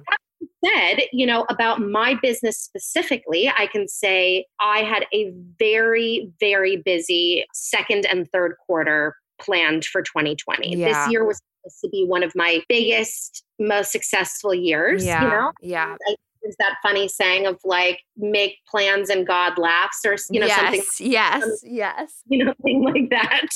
said, 0.65 1.01
you 1.13 1.27
know, 1.27 1.45
about 1.51 1.81
my 1.81 2.15
business 2.23 2.59
specifically, 2.59 3.51
I 3.57 3.67
can 3.67 3.89
say 3.89 4.47
I 4.61 4.79
had 4.81 5.07
a 5.13 5.33
very, 5.59 6.31
very 6.41 6.77
busy 6.77 7.45
second 7.53 8.07
and 8.07 8.27
third 8.33 8.55
quarter 8.67 9.17
planned 9.41 9.85
for 9.85 10.03
2020. 10.03 10.77
Yeah. 10.77 11.05
This 11.05 11.13
year 11.13 11.25
was 11.25 11.41
supposed 11.63 11.81
to 11.83 11.89
be 11.91 12.05
one 12.07 12.23
of 12.23 12.33
my 12.35 12.63
biggest, 12.69 13.45
most 13.59 13.93
successful 13.93 14.55
years. 14.55 15.05
Yeah. 15.05 15.23
You 15.23 15.29
know, 15.29 15.53
Yeah. 15.61 15.97
Is 16.43 16.57
that 16.59 16.77
funny 16.83 17.07
saying 17.07 17.47
of 17.47 17.59
like, 17.65 18.01
make 18.17 18.57
plans 18.67 19.11
and 19.11 19.27
God 19.27 19.59
laughs, 19.59 20.01
or, 20.07 20.17
you 20.31 20.41
know, 20.41 20.49
something 20.49 20.81
yes. 20.99 20.99
Yes. 20.99 21.43
Um, 21.43 21.51
yes. 21.65 22.13
you 22.29 22.43
know, 22.45 22.55
thing 22.63 22.83
like 22.83 23.11
that, 23.11 23.47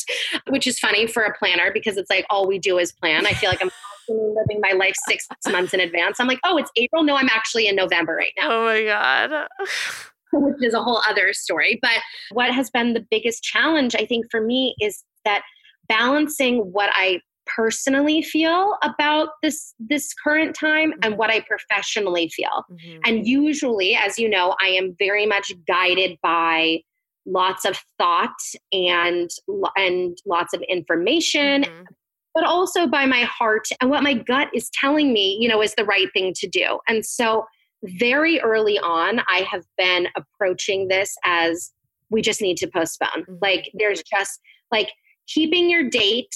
which 0.49 0.67
is 0.67 0.79
funny 0.79 1.07
for 1.07 1.23
a 1.23 1.35
planner 1.39 1.71
because 1.73 1.97
it's 1.97 2.11
like 2.11 2.27
all 2.29 2.47
we 2.47 2.59
do 2.59 2.79
is 2.79 2.93
plan. 2.93 3.27
I 3.27 3.33
feel 3.33 3.49
like 3.49 3.63
I'm 3.63 3.71
living 4.09 4.61
my 4.61 4.73
life 4.73 4.95
six 5.09 5.27
months 5.51 5.73
in 5.73 5.81
advance. 5.81 6.21
I'm 6.21 6.27
like, 6.27 6.41
oh, 6.45 6.59
it's 6.59 6.71
April. 6.77 7.03
No, 7.05 7.17
I'm 7.17 7.31
actually 7.31 7.69
in 7.69 7.75
November 7.75 8.15
right 8.17 8.33
now, 8.37 8.51
Oh 8.51 8.65
my 8.67 8.83
God. 8.85 9.49
which 10.35 10.57
is 10.63 10.75
a 10.75 10.83
whole 10.83 11.01
other 11.09 11.33
story. 11.33 11.79
But 11.81 12.03
what 12.33 12.53
has 12.53 12.69
been 12.69 12.93
the 12.93 13.07
biggest 13.11 13.43
challenge, 13.43 13.95
I 13.95 14.05
think, 14.05 14.27
for 14.31 14.43
me 14.43 14.75
is 14.79 15.05
that 15.25 15.41
balancing 15.89 16.59
what 16.73 16.91
I 16.93 17.21
personally 17.47 18.23
feel 18.23 18.79
about 18.83 19.29
this 19.43 19.75
this 19.79 20.15
current 20.15 20.57
time 20.59 20.95
and 21.03 21.19
what 21.19 21.31
I 21.31 21.41
professionally 21.41 22.29
feel. 22.31 22.65
Mhm. 22.71 23.01
And 23.05 23.27
usually, 23.27 23.95
as 23.95 24.19
you 24.19 24.29
know, 24.29 24.55
I 24.63 24.69
am 24.69 24.97
very 24.99 25.27
much 25.27 25.53
guided 25.67 26.19
by 26.23 26.81
lots 27.27 27.65
of 27.65 27.79
thought 27.99 28.37
and 28.73 29.31
and 29.77 30.17
lots 30.27 30.55
of 30.55 30.63
information, 30.63 31.65
Mhm. 31.65 31.85
but 32.35 32.45
also 32.45 32.87
by 32.87 33.05
my 33.07 33.23
heart 33.23 33.69
and 33.81 33.91
what 33.91 34.03
my 34.03 34.15
gut 34.15 34.49
is 34.55 34.71
telling 34.71 35.13
me, 35.13 35.37
you 35.41 35.49
know, 35.49 35.63
is 35.63 35.75
the 35.75 35.85
right 35.85 36.11
thing 36.13 36.33
to 36.37 36.49
do. 36.49 36.79
And 36.89 37.05
so 37.05 37.47
very 37.83 38.41
early 38.41 38.79
on, 38.79 39.21
I 39.29 39.47
have 39.51 39.65
been 39.77 40.09
approaching 40.17 40.89
this 40.89 41.15
as 41.25 41.73
we 42.11 42.23
just 42.23 42.41
need 42.41 42.57
to 42.59 42.67
postpone. 42.69 43.25
Mhm. 43.29 43.39
Like 43.43 43.71
there's 43.75 44.03
just 44.03 44.41
like 44.73 44.91
keeping 45.27 45.71
your 45.71 45.89
date 45.89 46.35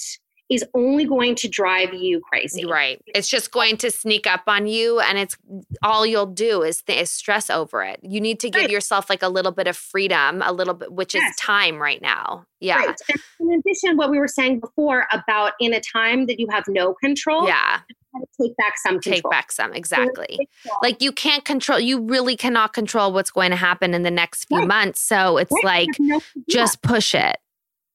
is 0.49 0.65
only 0.73 1.05
going 1.05 1.35
to 1.35 1.47
drive 1.47 1.93
you 1.93 2.19
crazy. 2.27 2.65
Right. 2.65 2.99
It's 3.05 3.27
just 3.29 3.51
going 3.51 3.77
to 3.77 3.91
sneak 3.91 4.25
up 4.25 4.41
on 4.47 4.65
you, 4.65 4.99
and 4.99 5.19
it's 5.19 5.37
all 5.83 6.07
you'll 6.07 6.25
do 6.25 6.63
is, 6.63 6.81
th- 6.81 6.99
is 7.03 7.11
stress 7.11 7.51
over 7.51 7.83
it. 7.83 7.99
You 8.01 8.19
need 8.19 8.39
to 8.39 8.49
give 8.49 8.61
Right. 8.63 8.71
yourself 8.71 9.11
like 9.11 9.21
a 9.21 9.29
little 9.29 9.51
bit 9.51 9.67
of 9.67 9.77
freedom, 9.77 10.41
a 10.43 10.51
little 10.51 10.73
bit, 10.73 10.91
which 10.91 11.13
is 11.13 11.21
time 11.39 11.77
right 11.79 12.01
now. 12.01 12.45
Yeah. 12.59 12.77
Right. 12.77 12.95
In 13.39 13.51
addition, 13.59 13.95
what 13.95 14.09
we 14.09 14.17
were 14.17 14.27
saying 14.27 14.59
before 14.59 15.05
about 15.13 15.53
in 15.59 15.71
a 15.71 15.79
time 15.81 16.25
that 16.25 16.39
you 16.39 16.47
have 16.49 16.63
no 16.67 16.95
control, 16.95 17.45
Yeah. 17.47 17.81
to 18.15 18.25
take 18.41 18.57
back 18.57 18.73
some 18.83 18.99
Take 18.99 19.21
back 19.29 19.51
some. 19.51 19.71
Exactly. 19.73 20.35
Like 20.81 20.99
you 20.99 21.11
can't 21.11 21.45
control, 21.45 21.79
you 21.79 22.01
really 22.01 22.35
cannot 22.35 22.73
control 22.73 23.13
what's 23.13 23.29
going 23.29 23.51
to 23.51 23.55
happen 23.55 23.93
in 23.93 24.01
the 24.01 24.09
next 24.09 24.45
few 24.45 24.57
Right. 24.57 24.67
months. 24.67 24.99
So 24.99 25.37
it's 25.37 25.53
like, 25.63 25.89
no- 25.99 26.21
just 26.49 26.81
push 26.81 27.13
it. 27.13 27.37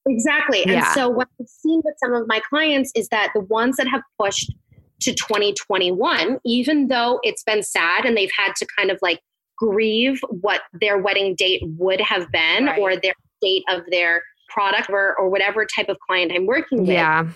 Exactly. 0.07 0.63
And 0.65 0.83
so 0.93 1.09
what 1.09 1.27
I've 1.39 1.47
seen 1.47 1.81
with 1.83 1.95
some 1.97 2.13
of 2.13 2.27
my 2.27 2.39
clients 2.47 2.91
is 2.95 3.07
that 3.09 3.31
the 3.33 3.41
ones 3.41 3.77
that 3.77 3.87
have 3.87 4.01
pushed 4.19 4.53
to 5.01 5.13
2021, 5.13 6.39
even 6.45 6.87
though 6.87 7.19
it's 7.23 7.43
been 7.43 7.63
sad 7.63 8.05
and 8.05 8.15
they've 8.15 8.29
had 8.37 8.55
to 8.57 8.67
kind 8.77 8.91
of 8.91 8.99
like 9.01 9.19
grieve 9.57 10.21
what 10.29 10.61
their 10.79 10.97
wedding 10.97 11.35
date 11.35 11.61
would 11.77 12.01
have 12.01 12.31
been 12.31 12.65
Right. 12.65 12.79
or 12.79 12.95
their 12.95 13.13
date 13.41 13.63
of 13.69 13.81
their 13.89 14.21
product 14.49 14.89
or, 14.89 15.15
or 15.17 15.29
whatever 15.29 15.65
type 15.65 15.89
of 15.89 15.97
client 15.99 16.31
I'm 16.33 16.45
working 16.45 16.81
with, 16.81 16.89
Yeah. 16.89 17.27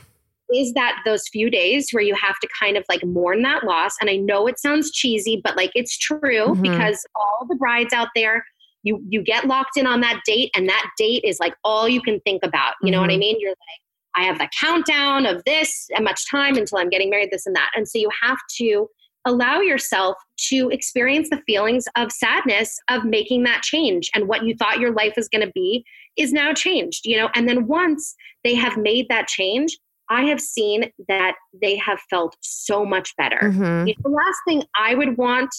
is 0.53 0.73
that 0.73 1.01
those 1.05 1.27
few 1.31 1.49
days 1.49 1.89
where 1.91 2.03
you 2.03 2.13
have 2.15 2.37
to 2.41 2.47
kind 2.59 2.77
of 2.77 2.85
like 2.87 3.03
mourn 3.03 3.41
that 3.43 3.63
loss. 3.63 3.93
And 3.99 4.09
I 4.09 4.15
know 4.17 4.47
it 4.47 4.59
sounds 4.59 4.91
cheesy, 4.91 5.41
but 5.43 5.55
like 5.57 5.71
it's 5.75 5.97
true 5.97 6.19
Mhm. 6.47 6.61
because 6.61 7.05
all 7.15 7.45
the 7.49 7.55
brides 7.55 7.93
out 7.93 8.09
there, 8.15 8.45
you 8.83 9.03
you 9.09 9.21
get 9.21 9.45
locked 9.45 9.77
in 9.77 9.85
on 9.85 10.01
that 10.01 10.21
date, 10.25 10.51
and 10.55 10.67
that 10.69 10.89
date 10.97 11.23
is 11.23 11.39
like 11.39 11.55
all 11.63 11.87
you 11.87 12.01
can 12.01 12.19
think 12.21 12.43
about. 12.43 12.75
You 12.81 12.91
know 12.91 13.01
what 13.01 13.09
I 13.09 13.15
Mhm. 13.15 13.19
mean? 13.19 13.39
You're 13.39 13.51
like, 13.51 13.81
I 14.15 14.23
have 14.23 14.39
the 14.39 14.49
countdown 14.59 15.25
of 15.25 15.43
this 15.45 15.87
and 15.95 16.03
much 16.03 16.29
time 16.29 16.55
until 16.55 16.77
I'm 16.79 16.89
getting 16.89 17.09
married, 17.09 17.29
this 17.31 17.45
and 17.45 17.55
that. 17.55 17.71
And 17.75 17.87
so 17.87 17.99
you 17.99 18.09
have 18.21 18.39
to 18.57 18.89
allow 19.25 19.59
yourself 19.59 20.15
to 20.37 20.69
experience 20.69 21.29
the 21.29 21.41
feelings 21.45 21.85
of 21.97 22.11
sadness 22.11 22.79
of 22.89 23.03
making 23.03 23.43
that 23.43 23.61
change 23.61 24.09
and 24.15 24.27
what 24.27 24.45
you 24.45 24.55
thought 24.55 24.79
your 24.79 24.93
life 24.93 25.13
was 25.17 25.27
going 25.27 25.45
to 25.45 25.51
be 25.53 25.83
is 26.15 26.31
now 26.31 26.53
changed 26.53 27.05
you 27.05 27.17
know 27.17 27.29
and 27.35 27.47
then 27.47 27.67
once 27.67 28.15
they 28.45 28.55
have 28.55 28.77
made 28.77 29.07
that 29.09 29.27
change 29.27 29.77
i 30.09 30.23
have 30.23 30.39
seen 30.39 30.89
that 31.09 31.35
they 31.61 31.75
have 31.75 31.99
felt 32.09 32.37
so 32.39 32.85
much 32.85 33.13
better 33.17 33.39
Mhm. 33.43 33.93
The 34.01 34.09
last 34.09 34.37
thing 34.47 34.63
i 34.77 34.95
would 34.95 35.17
want 35.17 35.53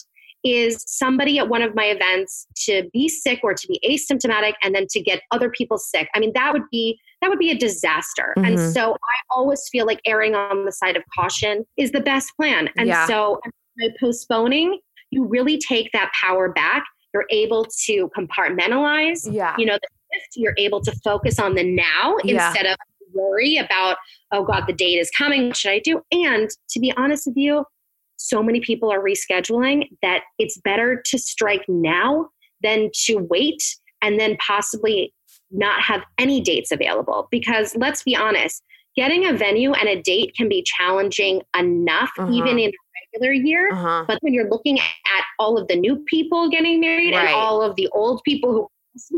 is 0.44 0.84
somebody 0.86 1.38
at 1.38 1.48
one 1.48 1.62
of 1.62 1.74
my 1.74 1.84
events 1.84 2.46
to 2.56 2.88
be 2.92 3.08
sick 3.08 3.40
or 3.42 3.52
to 3.54 3.66
be 3.68 3.78
asymptomatic 3.84 4.54
and 4.62 4.74
then 4.74 4.86
to 4.90 5.00
get 5.00 5.20
other 5.30 5.50
people 5.50 5.76
sick 5.78 6.08
i 6.14 6.18
mean 6.20 6.32
that 6.34 6.52
would 6.52 6.62
be 6.70 6.98
that 7.20 7.28
would 7.28 7.38
be 7.38 7.50
a 7.50 7.54
disaster 7.54 8.32
and 8.36 8.56
Mhm. 8.58 8.72
so 8.72 8.92
i 8.92 9.16
always 9.30 9.68
feel 9.70 9.86
like 9.86 10.00
erring 10.06 10.34
on 10.34 10.64
the 10.64 10.72
side 10.72 10.96
of 10.96 11.02
caution 11.14 11.66
is 11.76 11.92
the 11.92 12.00
best 12.00 12.30
plan 12.36 12.68
and 12.78 12.88
Yeah. 12.88 13.06
so 13.06 13.40
by 13.78 13.88
postponing 14.00 14.78
you 15.10 15.24
really 15.26 15.58
take 15.58 15.90
that 15.92 16.10
power 16.18 16.50
back 16.50 16.84
you're 17.12 17.26
able 17.30 17.66
to 17.86 18.08
compartmentalize 18.16 19.28
Yeah. 19.30 19.54
you 19.58 19.66
know 19.66 19.74
the 19.80 19.88
shift 20.14 20.28
you're 20.36 20.54
able 20.58 20.80
to 20.82 20.92
focus 21.04 21.38
on 21.38 21.54
the 21.54 21.64
now 21.64 22.16
Yeah. 22.24 22.46
instead 22.48 22.66
of 22.66 22.76
worry 23.12 23.56
about 23.56 23.96
oh 24.32 24.44
god 24.44 24.64
the 24.68 24.72
date 24.72 24.98
is 24.98 25.10
coming 25.18 25.48
what 25.48 25.56
should 25.56 25.72
i 25.72 25.80
do 25.80 26.00
and 26.12 26.48
to 26.70 26.78
be 26.80 26.92
honest 26.96 27.26
with 27.26 27.36
you 27.36 27.64
so 28.20 28.42
many 28.42 28.60
people 28.60 28.92
are 28.92 29.02
rescheduling 29.02 29.88
that 30.02 30.24
it's 30.38 30.58
better 30.58 31.02
to 31.06 31.18
strike 31.18 31.64
now 31.68 32.28
than 32.62 32.90
to 33.06 33.16
wait 33.16 33.62
and 34.02 34.20
then 34.20 34.36
possibly 34.46 35.14
not 35.50 35.80
have 35.80 36.02
any 36.18 36.40
dates 36.40 36.70
available. 36.70 37.28
Because 37.30 37.74
let's 37.76 38.02
be 38.02 38.14
honest, 38.14 38.62
getting 38.94 39.26
a 39.26 39.32
venue 39.32 39.72
and 39.72 39.88
a 39.88 40.02
date 40.02 40.34
can 40.36 40.50
be 40.50 40.62
challenging 40.62 41.40
enough, 41.58 42.10
uh-huh. 42.18 42.30
even 42.30 42.58
in 42.58 42.70
a 42.70 43.14
regular 43.14 43.32
year. 43.32 43.72
Uh-huh. 43.72 44.04
But 44.06 44.18
when 44.20 44.34
you're 44.34 44.50
looking 44.50 44.78
at 44.78 45.24
all 45.38 45.56
of 45.56 45.66
the 45.68 45.76
new 45.76 45.96
people 46.06 46.50
getting 46.50 46.78
married 46.78 47.14
right. 47.14 47.26
and 47.26 47.34
all 47.34 47.62
of 47.62 47.74
the 47.76 47.88
old 47.88 48.20
people 48.24 48.52
who 48.52 48.68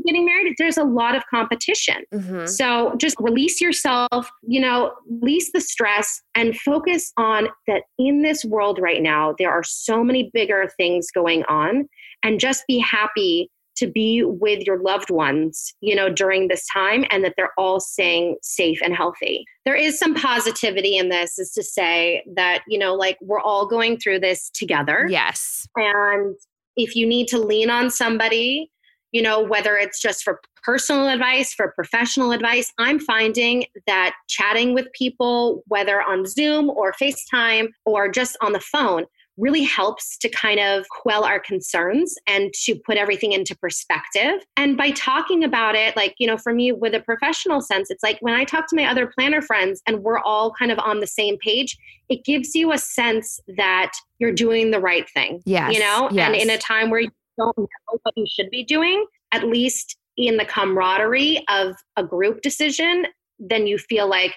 getting 0.06 0.24
married, 0.24 0.54
there's 0.58 0.78
a 0.78 0.84
lot 0.84 1.14
of 1.14 1.22
competition. 1.30 2.04
Mm-hmm. 2.12 2.46
So 2.46 2.94
just 2.98 3.16
release 3.18 3.60
yourself, 3.60 4.30
you 4.42 4.60
know, 4.60 4.92
release 5.20 5.50
the 5.52 5.60
stress 5.60 6.20
and 6.34 6.56
focus 6.58 7.12
on 7.16 7.48
that 7.66 7.82
in 7.98 8.22
this 8.22 8.44
world 8.44 8.78
right 8.78 9.02
now, 9.02 9.34
there 9.38 9.50
are 9.50 9.62
so 9.62 10.04
many 10.04 10.30
bigger 10.32 10.68
things 10.76 11.10
going 11.10 11.44
on. 11.44 11.88
And 12.22 12.38
just 12.38 12.64
be 12.68 12.78
happy 12.78 13.50
to 13.74 13.86
be 13.86 14.22
with 14.22 14.66
your 14.66 14.80
loved 14.80 15.10
ones, 15.10 15.74
you 15.80 15.94
know, 15.94 16.08
during 16.08 16.48
this 16.48 16.66
time 16.68 17.04
and 17.10 17.24
that 17.24 17.34
they're 17.36 17.52
all 17.56 17.80
staying 17.80 18.36
safe 18.42 18.78
and 18.84 18.94
healthy. 18.94 19.44
There 19.64 19.74
is 19.74 19.98
some 19.98 20.14
positivity 20.14 20.96
in 20.96 21.08
this, 21.08 21.38
is 21.38 21.52
to 21.52 21.62
say 21.62 22.22
that, 22.34 22.62
you 22.68 22.78
know, 22.78 22.94
like 22.94 23.16
we're 23.22 23.40
all 23.40 23.66
going 23.66 23.98
through 23.98 24.20
this 24.20 24.50
together. 24.50 25.06
Yes. 25.08 25.66
And 25.74 26.36
if 26.76 26.94
you 26.94 27.06
need 27.06 27.28
to 27.28 27.38
lean 27.38 27.70
on 27.70 27.90
somebody, 27.90 28.70
you 29.12 29.22
know, 29.22 29.42
whether 29.42 29.76
it's 29.76 30.00
just 30.00 30.24
for 30.24 30.40
personal 30.62 31.08
advice, 31.08 31.52
for 31.52 31.72
professional 31.72 32.32
advice, 32.32 32.72
I'm 32.78 32.98
finding 32.98 33.66
that 33.86 34.14
chatting 34.28 34.74
with 34.74 34.92
people, 34.92 35.62
whether 35.66 36.02
on 36.02 36.26
Zoom 36.26 36.70
or 36.70 36.92
FaceTime 37.00 37.68
or 37.84 38.08
just 38.08 38.36
on 38.40 38.52
the 38.52 38.60
phone, 38.60 39.04
really 39.38 39.62
helps 39.62 40.18
to 40.18 40.28
kind 40.28 40.60
of 40.60 40.84
quell 40.90 41.24
our 41.24 41.40
concerns 41.40 42.14
and 42.26 42.52
to 42.52 42.74
put 42.86 42.96
everything 42.96 43.32
into 43.32 43.56
perspective. 43.56 44.44
And 44.56 44.76
by 44.76 44.90
talking 44.90 45.42
about 45.42 45.74
it, 45.74 45.96
like, 45.96 46.14
you 46.18 46.26
know, 46.26 46.36
for 46.36 46.52
me 46.52 46.70
with 46.72 46.94
a 46.94 47.00
professional 47.00 47.60
sense, 47.60 47.90
it's 47.90 48.02
like 48.02 48.18
when 48.20 48.34
I 48.34 48.44
talk 48.44 48.68
to 48.68 48.76
my 48.76 48.84
other 48.84 49.06
planner 49.06 49.40
friends 49.40 49.80
and 49.86 50.02
we're 50.02 50.18
all 50.18 50.52
kind 50.52 50.70
of 50.70 50.78
on 50.78 51.00
the 51.00 51.06
same 51.06 51.38
page, 51.38 51.78
it 52.08 52.24
gives 52.24 52.54
you 52.54 52.72
a 52.72 52.78
sense 52.78 53.40
that 53.56 53.92
you're 54.18 54.32
doing 54.32 54.70
the 54.70 54.80
right 54.80 55.08
thing. 55.10 55.42
Yes. 55.46 55.72
You 55.72 55.80
know, 55.80 56.10
yes. 56.12 56.26
and 56.26 56.36
in 56.36 56.50
a 56.50 56.58
time 56.58 56.90
where 56.90 57.04
don't 57.36 57.56
know 57.56 57.98
what 58.02 58.16
you 58.16 58.26
should 58.28 58.50
be 58.50 58.64
doing, 58.64 59.06
at 59.32 59.44
least 59.44 59.96
in 60.16 60.36
the 60.36 60.44
camaraderie 60.44 61.44
of 61.48 61.76
a 61.96 62.04
group 62.04 62.42
decision, 62.42 63.06
then 63.38 63.66
you 63.66 63.78
feel 63.78 64.08
like, 64.08 64.34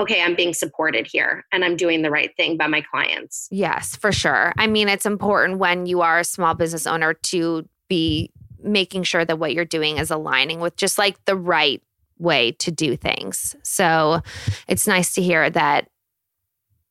okay, 0.00 0.22
I'm 0.22 0.34
being 0.34 0.54
supported 0.54 1.06
here 1.10 1.44
and 1.52 1.64
I'm 1.64 1.76
doing 1.76 2.02
the 2.02 2.10
right 2.10 2.34
thing 2.36 2.56
by 2.56 2.66
my 2.66 2.80
clients. 2.80 3.48
Yes, 3.50 3.96
for 3.96 4.12
sure. 4.12 4.52
I 4.56 4.66
mean, 4.66 4.88
it's 4.88 5.06
important 5.06 5.58
when 5.58 5.86
you 5.86 6.00
are 6.00 6.20
a 6.20 6.24
small 6.24 6.54
business 6.54 6.86
owner 6.86 7.14
to 7.14 7.68
be 7.88 8.30
making 8.62 9.02
sure 9.02 9.24
that 9.24 9.38
what 9.38 9.54
you're 9.54 9.64
doing 9.64 9.98
is 9.98 10.10
aligning 10.10 10.60
with 10.60 10.76
just 10.76 10.98
like 10.98 11.22
the 11.24 11.36
right 11.36 11.82
way 12.18 12.52
to 12.52 12.70
do 12.70 12.96
things. 12.96 13.54
So 13.62 14.20
it's 14.66 14.86
nice 14.86 15.12
to 15.14 15.22
hear 15.22 15.48
that 15.50 15.88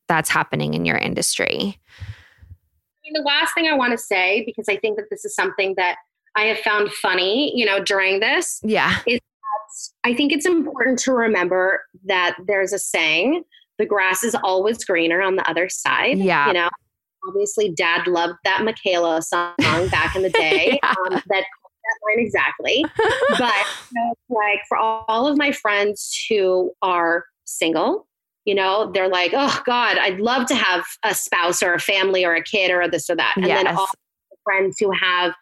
that's 0.08 0.30
happening 0.30 0.74
in 0.74 0.86
your 0.86 0.98
industry. 0.98 1.80
The 3.14 3.22
last 3.22 3.54
thing 3.54 3.68
I 3.68 3.74
want 3.74 3.92
to 3.92 3.98
say, 3.98 4.44
because 4.46 4.68
I 4.70 4.78
think 4.78 4.98
that 4.98 5.06
this 5.10 5.26
is 5.26 5.36
something 5.36 5.76
that 5.78 5.98
I 6.36 6.44
have 6.44 6.60
found 6.60 6.92
funny, 6.92 7.58
you 7.58 7.66
know, 7.66 7.84
during 7.84 8.20
this. 8.20 8.60
Yeah. 8.64 9.00
Is 9.06 9.20
I 10.04 10.14
think 10.14 10.32
it's 10.32 10.46
important 10.46 11.00
to 11.00 11.12
remember 11.12 11.82
that 12.06 12.38
there's 12.46 12.74
a 12.74 12.80
saying 12.80 13.44
the 13.78 13.86
grass 13.86 14.24
is 14.24 14.36
always 14.44 14.84
greener 14.84 15.22
on 15.22 15.36
the 15.36 15.48
other 15.50 15.70
side. 15.70 16.18
Yeah. 16.18 16.48
You 16.48 16.54
know, 16.54 16.70
obviously, 17.28 17.72
dad 17.72 18.08
loved 18.08 18.36
that 18.44 18.64
Michaela 18.64 19.22
song 19.22 19.54
back 19.60 20.16
in 20.16 20.24
the 20.24 20.30
day. 20.30 20.80
yeah. 20.82 20.90
um, 20.90 21.22
that 21.28 21.44
that 21.88 22.00
line 22.06 22.20
exactly. 22.20 22.86
but 23.40 23.54
you 23.92 24.02
know, 24.02 24.14
like 24.30 24.60
for 24.68 24.78
all 24.78 25.28
of 25.28 25.38
my 25.38 25.52
friends 25.52 26.26
who 26.30 26.72
are 26.82 27.26
single, 27.46 28.07
you 28.48 28.56
know, 28.56 28.90
they're 28.94 29.10
like, 29.10 29.34
oh 29.36 29.62
God, 29.66 29.98
I'd 29.98 30.22
love 30.22 30.48
to 30.48 30.56
have 30.56 30.86
a 31.04 31.14
spouse 31.14 31.62
or 31.62 31.74
a 31.74 31.80
family 31.80 32.24
or 32.26 32.34
a 32.34 32.42
kid 32.42 32.72
or 32.72 32.88
this 32.90 33.10
or 33.10 33.16
that. 33.18 33.34
And 33.36 33.46
yes. 33.46 33.62
then 33.62 33.76
all 33.76 33.90
the 34.32 34.38
friends 34.46 34.78
who 34.80 34.90
have 34.92 35.34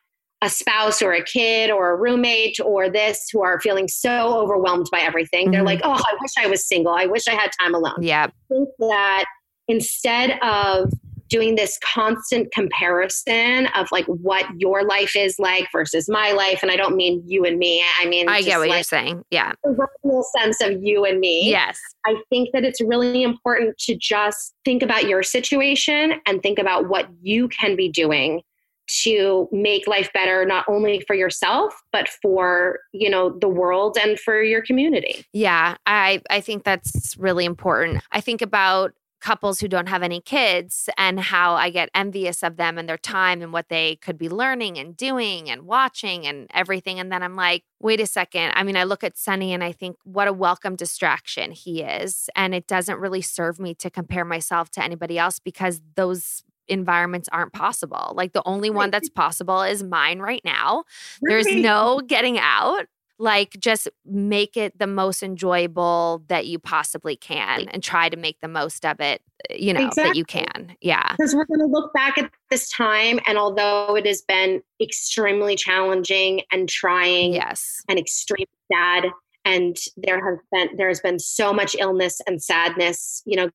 a 0.41 0.50
spouse 0.50 1.04
or 1.04 1.13
a 1.13 1.24
kid 1.24 1.70
or 1.70 1.91
a 1.91 1.96
roommate 1.96 2.60
or 2.60 2.89
this 2.89 3.30
who 3.32 3.44
are 3.44 3.62
feeling 3.62 3.88
so 3.88 4.39
overwhelmed 4.39 4.88
by 4.91 5.02
everything. 5.02 5.46
Mm-hmm. 5.46 5.52
They're 5.52 5.63
like, 5.63 5.82
oh, 5.84 5.94
I 5.94 6.18
wish 6.20 6.32
I 6.39 6.48
was 6.48 6.68
single. 6.68 6.94
I 6.94 7.06
wish 7.06 7.28
I 7.28 7.36
had 7.36 7.52
time 7.62 7.76
alone. 7.76 8.02
Yeah. 8.02 8.26
I 8.26 8.54
think 8.54 8.70
that 8.80 9.26
instead 9.68 10.39
of 10.41 10.91
doing 11.30 11.56
this 11.56 11.80
constant 11.84 12.52
comparison 12.52 13.68
of 13.76 13.88
like 13.92 14.06
what 14.06 14.46
your 14.58 14.84
life 14.84 15.16
is 15.16 15.40
like 15.40 15.68
versus 15.72 16.08
my 16.10 16.32
life, 16.32 16.60
and 16.62 16.72
I 16.72 16.76
don't 16.76 16.96
mean 16.96 17.24
you 17.26 17.46
and 17.46 17.58
me. 17.58 17.84
I 18.00 18.06
mean, 18.06 18.30
I 18.30 18.42
get 18.42 18.60
what 18.60 18.70
like 18.70 18.78
you're 18.78 18.84
saying. 18.84 19.24
Yeah. 19.32 19.54
The 19.64 19.88
real 20.04 20.24
sense 20.38 20.62
of 20.62 20.84
you 20.84 21.06
and 21.06 21.20
me. 21.20 21.50
Yes. 21.50 21.80
I 22.06 22.16
think 22.30 22.50
that 22.54 22.64
it's 22.64 22.82
really 22.82 23.24
important 23.24 23.78
to 23.80 23.96
just 23.96 24.54
think 24.64 24.84
about 24.84 25.08
your 25.08 25.24
situation 25.24 26.14
and 26.26 26.42
think 26.42 26.60
about 26.60 26.88
what 26.90 27.08
you 27.22 27.48
can 27.48 27.76
be 27.76 27.90
doing 27.90 28.42
to 28.88 29.50
make 29.52 29.88
life 29.88 30.12
better 30.14 30.46
not 30.46 30.64
only 30.68 31.04
for 31.08 31.16
yourself 31.16 31.74
but 31.92 32.08
for 32.22 32.80
you 32.92 33.10
know 33.10 33.36
the 33.40 33.48
world 33.48 33.98
and 34.00 34.20
for 34.20 34.44
your 34.44 34.62
community 34.62 35.26
yeah 35.34 35.76
i 35.88 36.22
i 36.30 36.40
think 36.40 36.64
that's 36.64 37.18
really 37.18 37.46
important 37.46 38.04
i 38.12 38.22
think 38.22 38.44
about 38.44 38.94
couples 39.26 39.60
who 39.60 39.68
don't 39.68 39.90
have 39.90 40.04
any 40.04 40.22
kids 40.22 40.88
and 41.00 41.20
how 41.20 41.56
I 41.56 41.72
get 41.72 41.90
envious 41.96 42.44
of 42.44 42.58
them 42.58 42.78
and 42.78 42.88
their 42.88 43.00
time 43.00 43.42
and 43.42 43.52
what 43.52 43.70
they 43.70 43.96
could 43.96 44.20
be 44.20 44.30
learning 44.30 44.78
and 44.78 44.96
doing 44.96 45.50
and 45.50 45.64
watching 45.64 46.28
and 46.28 46.48
everything. 46.54 47.00
And 47.00 47.12
then 47.12 47.24
I'm 47.24 47.36
like, 47.36 47.64
wait 47.80 48.00
a 48.00 48.06
second. 48.06 48.52
I 48.54 48.62
mean, 48.62 48.78
I 48.78 48.84
look 48.84 49.04
at 49.04 49.18
Sunny 49.18 49.52
and 49.52 49.64
I 49.64 49.72
think, 49.72 49.98
what 50.04 50.28
a 50.28 50.34
welcome 50.34 50.76
distraction 50.76 51.52
he 51.52 51.82
is. 51.82 52.30
And 52.36 52.54
it 52.54 52.68
doesn't 52.68 53.00
really 53.00 53.24
serve 53.24 53.60
me 53.60 53.74
to 53.76 53.90
compare 53.90 54.26
myself 54.26 54.70
to 54.72 54.84
anybody 54.84 55.18
else 55.18 55.40
because 55.40 55.82
those 55.96 56.44
environments 56.68 57.28
aren't 57.32 57.54
possible. 57.54 58.14
Like 58.16 58.34
the 58.34 58.44
only 58.46 58.70
one 58.70 58.92
that's 58.92 59.10
possible 59.10 59.64
is 59.64 59.82
mine 59.82 60.20
right 60.20 60.42
now. 60.46 60.84
There's 61.22 61.48
no 61.48 62.02
getting 62.06 62.38
out. 62.38 62.86
Like 63.17 63.56
just 63.60 63.88
make 64.06 64.58
it 64.58 64.78
the 64.78 64.88
most 64.88 65.23
enjoyable 65.23 66.23
that 66.28 66.47
you 66.47 66.60
possibly 66.60 67.15
can 67.15 67.69
and 67.69 67.82
try 67.82 68.10
to 68.10 68.17
make 68.17 68.41
the 68.41 68.47
most 68.47 68.86
of 68.86 68.99
it, 68.99 69.21
you 69.49 69.73
know, 69.73 69.88
exactly. 69.88 70.04
that 70.04 70.15
you 70.17 70.25
can. 70.25 70.75
Yeah. 70.82 71.12
Because 71.17 71.34
we're 71.34 71.45
going 71.45 71.62
to 71.62 71.65
look 71.65 71.93
back 71.93 72.17
at 72.17 72.30
this 72.51 72.69
time 72.69 73.19
and 73.25 73.38
although 73.38 73.95
it 73.95 74.06
has 74.06 74.21
been 74.21 74.62
extremely 74.82 75.56
challenging 75.56 76.41
and 76.51 76.67
trying 76.67 77.34
yes. 77.34 77.82
and 77.88 77.97
extremely 77.97 78.47
sad 78.71 79.06
and 79.45 79.78
there 79.95 80.23
has 80.23 80.39
been 80.51 80.75
there 80.75 80.88
has 80.89 80.99
been 80.99 81.19
so 81.19 81.54
much 81.54 81.75
illness 81.80 82.19
and 82.28 82.43
sadness, 82.43 83.21
you 83.25 83.38
know, 83.38 83.49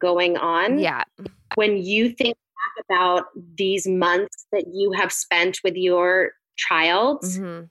going 0.00 0.36
on. 0.36 0.78
Yeah 0.78 1.02
when 1.54 1.76
you 1.76 2.10
think 2.10 2.36
back 2.36 2.84
about 2.88 3.26
these 3.56 3.86
months 3.86 4.46
that 4.52 4.64
you 4.72 4.92
have 4.92 5.12
spent 5.12 5.60
with 5.64 5.74
your 5.76 6.32
child 6.56 7.22
mm-hmm. 7.22 7.64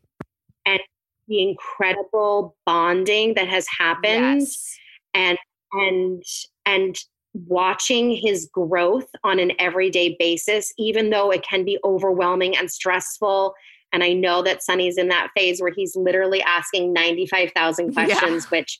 The 1.29 1.41
incredible 1.41 2.55
bonding 2.65 3.35
that 3.35 3.47
has 3.47 3.65
happened 3.77 4.41
yes. 4.41 4.77
and 5.13 5.37
and 5.71 6.23
and 6.65 6.95
watching 7.33 8.11
his 8.11 8.49
growth 8.51 9.07
on 9.23 9.39
an 9.39 9.51
everyday 9.59 10.15
basis 10.19 10.73
even 10.77 11.11
though 11.11 11.31
it 11.31 11.43
can 11.43 11.63
be 11.63 11.77
overwhelming 11.83 12.57
and 12.57 12.71
stressful 12.71 13.53
and 13.93 14.03
i 14.03 14.11
know 14.11 14.41
that 14.41 14.63
sunny's 14.63 14.97
in 14.97 15.07
that 15.09 15.29
phase 15.37 15.61
where 15.61 15.71
he's 15.71 15.95
literally 15.95 16.41
asking 16.41 16.91
95000 16.91 17.93
questions 17.93 18.43
yeah. 18.43 18.49
which 18.49 18.79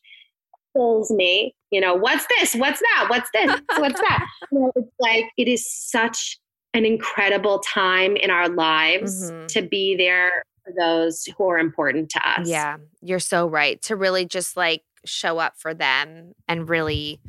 fills 0.73 1.11
me 1.11 1.53
you 1.71 1.79
know 1.79 1.93
what's 1.93 2.25
this 2.37 2.55
what's 2.55 2.79
that 2.79 3.05
what's 3.09 3.29
this 3.33 3.51
what's 3.77 3.99
that 4.01 4.25
you 4.51 4.59
know, 4.59 4.71
it's 4.75 4.93
like 4.99 5.25
it 5.37 5.47
is 5.47 5.71
such 5.71 6.39
an 6.73 6.85
incredible 6.85 7.59
time 7.59 8.15
in 8.15 8.29
our 8.29 8.49
lives 8.49 9.31
mm-hmm. 9.31 9.45
to 9.47 9.61
be 9.61 9.95
there 9.95 10.43
for 10.69 10.73
those 10.77 11.25
who 11.37 11.47
are 11.49 11.57
important 11.57 12.09
to 12.09 12.19
us 12.29 12.47
yeah 12.47 12.77
you're 13.01 13.19
so 13.19 13.47
right 13.47 13.81
to 13.81 13.95
really 13.95 14.25
just 14.25 14.57
like 14.57 14.83
show 15.05 15.37
up 15.39 15.57
for 15.57 15.73
them 15.73 16.33
and 16.47 16.69
really 16.69 17.19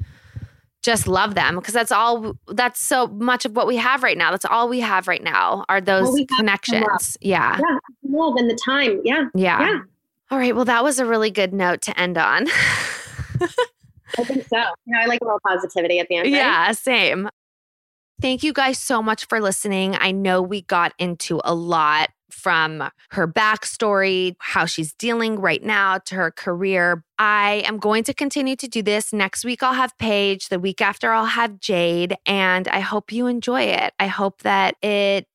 just 0.82 1.06
love 1.06 1.34
them 1.34 1.56
because 1.56 1.74
that's 1.74 1.92
all 1.92 2.34
that's 2.48 2.80
so 2.80 3.06
much 3.08 3.44
of 3.44 3.54
what 3.54 3.66
we 3.66 3.76
have 3.76 4.02
right 4.02 4.16
now 4.16 4.30
that's 4.30 4.44
all 4.46 4.68
we 4.68 4.80
have 4.80 5.06
right 5.06 5.22
now 5.22 5.64
are 5.68 5.80
those 5.80 6.18
connections 6.36 7.16
yeah 7.20 7.58
yeah 7.58 7.78
love 8.04 8.34
and 8.36 8.50
the 8.50 8.54
time 8.56 9.00
yeah 9.04 9.24
yeah 9.34 9.60
yeah 9.60 9.80
all 10.30 10.38
right 10.38 10.56
well 10.56 10.64
that 10.64 10.82
was 10.82 10.98
a 10.98 11.06
really 11.06 11.30
good 11.30 11.52
note 11.52 11.82
to 11.82 11.98
end 12.00 12.16
on 12.16 12.46
I 14.18 14.24
think 14.24 14.46
so. 14.48 14.56
You 14.86 14.94
know, 14.94 15.00
I 15.00 15.06
like 15.06 15.20
a 15.20 15.24
little 15.24 15.40
positivity 15.46 15.98
at 15.98 16.08
the 16.08 16.16
end. 16.16 16.24
Right? 16.24 16.32
Yeah, 16.32 16.72
same. 16.72 17.28
Thank 18.20 18.42
you 18.42 18.52
guys 18.52 18.78
so 18.78 19.02
much 19.02 19.26
for 19.26 19.40
listening. 19.40 19.96
I 19.98 20.10
know 20.10 20.42
we 20.42 20.62
got 20.62 20.92
into 20.98 21.40
a 21.44 21.54
lot, 21.54 22.10
from 22.32 22.90
her 23.10 23.26
backstory, 23.26 24.36
how 24.38 24.64
she's 24.64 24.92
dealing 24.94 25.40
right 25.40 25.62
now, 25.62 25.98
to 25.98 26.14
her 26.14 26.30
career. 26.30 27.04
I 27.18 27.62
am 27.66 27.78
going 27.78 28.04
to 28.04 28.14
continue 28.14 28.56
to 28.56 28.66
do 28.66 28.82
this. 28.82 29.12
Next 29.12 29.44
week, 29.44 29.62
I'll 29.62 29.74
have 29.74 29.96
Paige. 29.98 30.48
The 30.48 30.58
week 30.58 30.80
after, 30.80 31.12
I'll 31.12 31.26
have 31.26 31.60
Jade. 31.60 32.16
And 32.24 32.66
I 32.68 32.80
hope 32.80 33.12
you 33.12 33.26
enjoy 33.26 33.62
it. 33.62 33.92
I 34.00 34.06
hope 34.06 34.42
that 34.42 34.76
it 34.82 35.26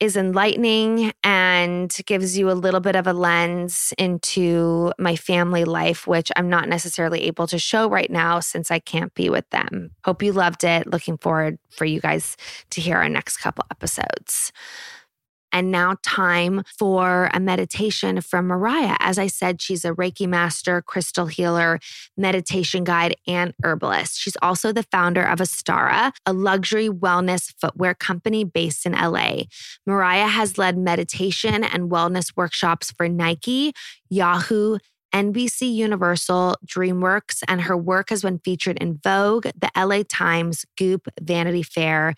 is 0.00 0.16
enlightening 0.16 1.12
and 1.24 1.96
gives 2.06 2.36
you 2.36 2.50
a 2.50 2.52
little 2.52 2.80
bit 2.80 2.96
of 2.96 3.06
a 3.06 3.12
lens 3.12 3.92
into 3.98 4.92
my 4.98 5.16
family 5.16 5.64
life, 5.64 6.06
which 6.06 6.30
I'm 6.36 6.48
not 6.48 6.68
necessarily 6.68 7.22
able 7.22 7.46
to 7.48 7.58
show 7.58 7.88
right 7.88 8.10
now 8.10 8.40
since 8.40 8.70
I 8.70 8.78
can't 8.78 9.14
be 9.14 9.30
with 9.30 9.48
them. 9.50 9.92
Hope 10.04 10.22
you 10.22 10.32
loved 10.32 10.64
it. 10.64 10.86
Looking 10.86 11.16
forward 11.16 11.58
for 11.70 11.84
you 11.84 12.00
guys 12.00 12.36
to 12.70 12.80
hear 12.80 12.98
our 12.98 13.08
next 13.08 13.38
couple 13.38 13.64
episodes. 13.70 14.52
And 15.52 15.70
now, 15.70 15.96
time 16.02 16.62
for 16.78 17.30
a 17.34 17.40
meditation 17.40 18.20
from 18.20 18.46
Mariah. 18.46 18.96
As 19.00 19.18
I 19.18 19.26
said, 19.26 19.60
she's 19.60 19.84
a 19.84 19.92
Reiki 19.92 20.26
master, 20.26 20.80
crystal 20.80 21.26
healer, 21.26 21.78
meditation 22.16 22.84
guide, 22.84 23.16
and 23.26 23.52
herbalist. 23.62 24.18
She's 24.18 24.36
also 24.40 24.72
the 24.72 24.82
founder 24.84 25.22
of 25.22 25.40
Astara, 25.40 26.12
a 26.24 26.32
luxury 26.32 26.88
wellness 26.88 27.52
footwear 27.60 27.94
company 27.94 28.44
based 28.44 28.86
in 28.86 28.92
LA. 28.92 29.42
Mariah 29.86 30.28
has 30.28 30.56
led 30.56 30.78
meditation 30.78 31.64
and 31.64 31.90
wellness 31.90 32.32
workshops 32.36 32.90
for 32.90 33.08
Nike, 33.08 33.72
Yahoo, 34.08 34.78
NBC 35.12 35.72
Universal, 35.72 36.56
DreamWorks, 36.66 37.42
and 37.46 37.62
her 37.62 37.76
work 37.76 38.10
has 38.10 38.22
been 38.22 38.38
featured 38.38 38.78
in 38.78 38.98
Vogue, 39.02 39.44
the 39.44 39.70
LA 39.76 40.02
Times, 40.08 40.64
Goop, 40.76 41.08
Vanity 41.20 41.62
Fair, 41.62 42.14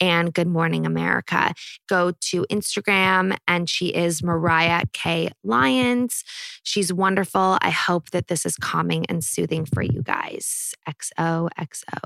and 0.00 0.32
Good 0.32 0.46
Morning 0.46 0.86
America. 0.86 1.52
Go 1.88 2.12
to 2.12 2.46
Instagram 2.50 3.36
and 3.46 3.68
she 3.68 3.88
is 3.88 4.22
Mariah 4.22 4.84
K. 4.92 5.30
Lyons. 5.42 6.24
She's 6.62 6.92
wonderful. 6.92 7.58
I 7.60 7.70
hope 7.70 8.10
that 8.10 8.28
this 8.28 8.46
is 8.46 8.56
calming 8.56 9.06
and 9.06 9.22
soothing 9.22 9.66
for 9.66 9.82
you 9.82 10.02
guys. 10.02 10.74
XOXO. 10.88 11.98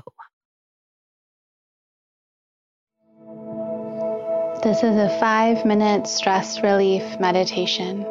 This 4.63 4.77
is 4.77 4.95
a 4.95 5.17
five 5.19 5.65
minute 5.65 6.07
stress 6.07 6.63
relief 6.63 7.19
meditation 7.19 8.05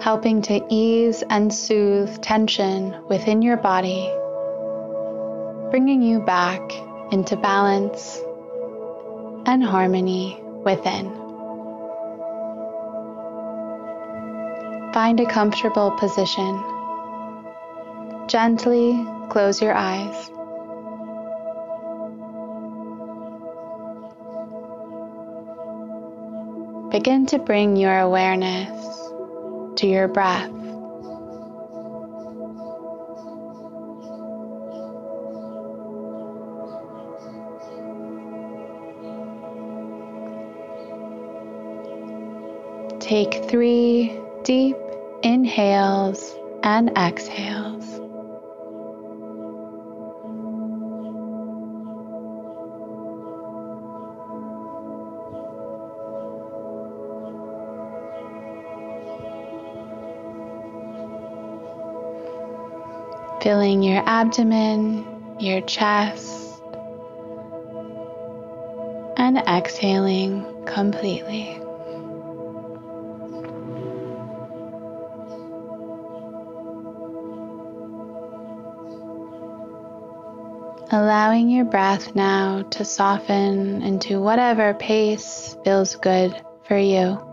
helping 0.00 0.42
to 0.42 0.64
ease 0.70 1.24
and 1.28 1.52
soothe 1.52 2.20
tension 2.22 2.96
within 3.08 3.42
your 3.42 3.56
body, 3.56 4.08
bringing 5.70 6.02
you 6.02 6.20
back 6.20 6.60
into 7.10 7.36
balance 7.36 8.20
and 9.46 9.64
harmony 9.64 10.40
within. 10.64 11.12
Find 14.92 15.18
a 15.20 15.26
comfortable 15.26 15.90
position. 15.92 16.62
Gently 18.28 19.04
close 19.30 19.60
your 19.60 19.74
eyes. 19.74 20.30
Begin 26.90 27.26
to 27.26 27.38
bring 27.38 27.76
your 27.76 27.98
awareness 27.98 28.97
to 29.78 29.86
your 29.86 30.08
breath. 30.08 30.50
Take 43.00 43.48
three 43.48 44.20
deep 44.42 44.76
inhales 45.22 46.34
and 46.62 46.90
exhales. 46.98 47.77
Filling 63.48 63.82
your 63.82 64.02
abdomen, 64.04 65.06
your 65.40 65.62
chest, 65.62 66.60
and 69.16 69.38
exhaling 69.48 70.44
completely. 70.66 71.58
Allowing 80.90 81.48
your 81.48 81.64
breath 81.64 82.14
now 82.14 82.60
to 82.72 82.84
soften 82.84 83.80
into 83.80 84.20
whatever 84.20 84.74
pace 84.74 85.56
feels 85.64 85.96
good 85.96 86.38
for 86.64 86.76
you. 86.76 87.27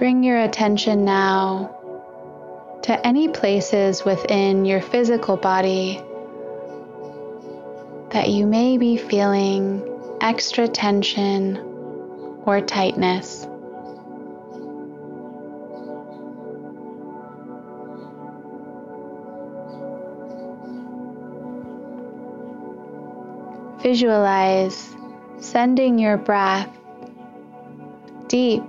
Bring 0.00 0.24
your 0.24 0.40
attention 0.40 1.04
now 1.04 1.76
to 2.84 3.06
any 3.06 3.28
places 3.28 4.02
within 4.02 4.64
your 4.64 4.80
physical 4.80 5.36
body 5.36 6.00
that 8.08 8.30
you 8.30 8.46
may 8.46 8.78
be 8.78 8.96
feeling 8.96 9.82
extra 10.22 10.66
tension 10.68 11.58
or 12.46 12.62
tightness. 12.62 13.46
Visualize 23.82 24.96
sending 25.40 25.98
your 25.98 26.16
breath 26.16 26.74
deep 28.28 28.62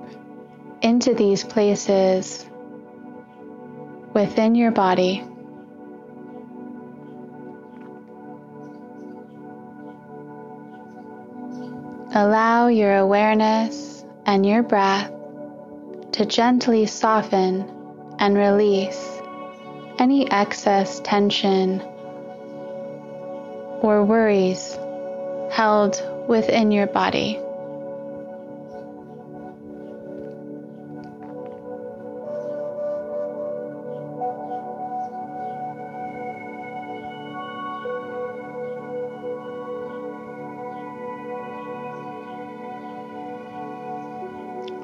into 0.81 1.13
these 1.13 1.43
places 1.43 2.45
within 4.13 4.55
your 4.55 4.71
body. 4.71 5.23
Allow 12.13 12.67
your 12.67 12.97
awareness 12.97 14.03
and 14.25 14.45
your 14.45 14.63
breath 14.63 15.11
to 16.11 16.25
gently 16.25 16.85
soften 16.85 17.69
and 18.19 18.37
release 18.37 19.21
any 19.97 20.29
excess 20.29 20.99
tension 21.05 21.79
or 23.81 24.03
worries 24.03 24.77
held 25.51 26.01
within 26.27 26.71
your 26.71 26.87
body. 26.87 27.39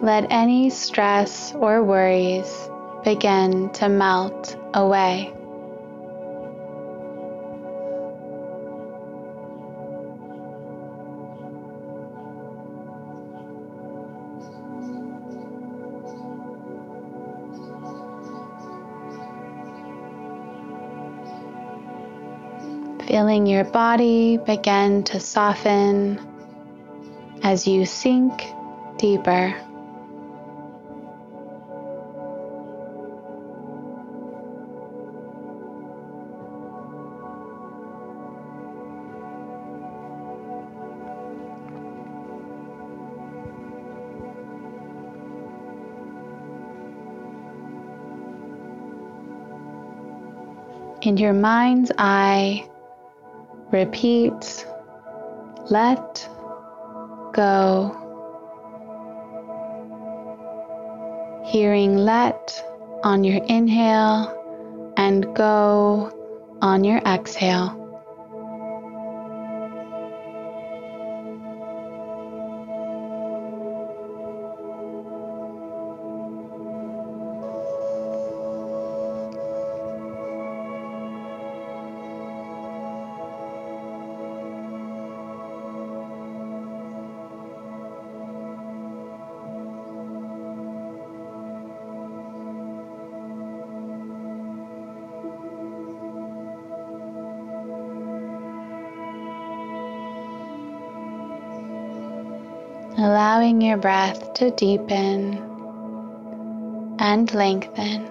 Let 0.02 0.28
any 0.30 0.70
stress 0.70 1.54
or 1.56 1.84
worries 1.84 2.70
begin 3.04 3.70
to 3.72 3.90
melt 3.90 4.56
away. 4.74 5.34
Feeling 23.08 23.48
your 23.48 23.64
body 23.64 24.38
begin 24.38 25.04
to 25.06 25.20
soften 25.20 26.20
as 27.42 27.66
you 27.66 27.86
sink 27.86 28.44
deeper. 28.98 29.56
In 51.02 51.18
your 51.18 51.34
mind's 51.34 51.92
eye, 51.98 52.68
repeat 53.72 54.66
let 55.70 56.30
go. 57.34 57.94
Hearing 61.46 61.98
let 61.98 62.64
on 63.04 63.24
your 63.24 63.44
inhale 63.46 64.34
and 64.98 65.36
go 65.36 66.12
on 66.62 66.84
your 66.84 67.00
exhale. 67.00 67.77
Allowing 102.98 103.62
your 103.62 103.78
breath 103.78 104.34
to 104.34 104.50
deepen 104.52 105.38
and 107.00 107.32
lengthen. 107.34 108.08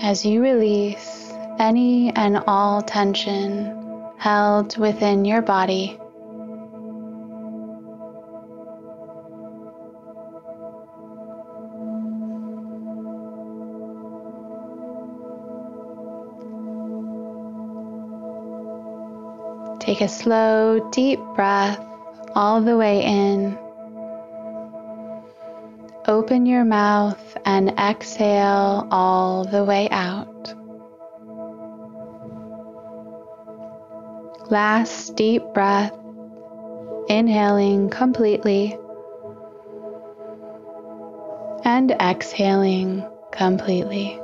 As 0.00 0.24
you 0.24 0.42
release 0.42 1.32
any 1.58 2.14
and 2.14 2.42
all 2.46 2.82
tension 2.82 3.74
held 4.16 4.76
within 4.78 5.24
your 5.24 5.42
body. 5.42 5.98
Take 19.88 20.02
a 20.02 20.08
slow, 20.08 20.86
deep 20.90 21.18
breath 21.34 21.82
all 22.34 22.60
the 22.60 22.76
way 22.76 23.02
in. 23.02 23.58
Open 26.06 26.44
your 26.44 26.66
mouth 26.66 27.38
and 27.46 27.70
exhale 27.70 28.86
all 28.90 29.46
the 29.46 29.64
way 29.64 29.88
out. 29.88 30.52
Last 34.50 35.16
deep 35.16 35.42
breath, 35.54 35.96
inhaling 37.08 37.88
completely 37.88 38.76
and 41.64 41.92
exhaling 41.92 43.08
completely. 43.32 44.20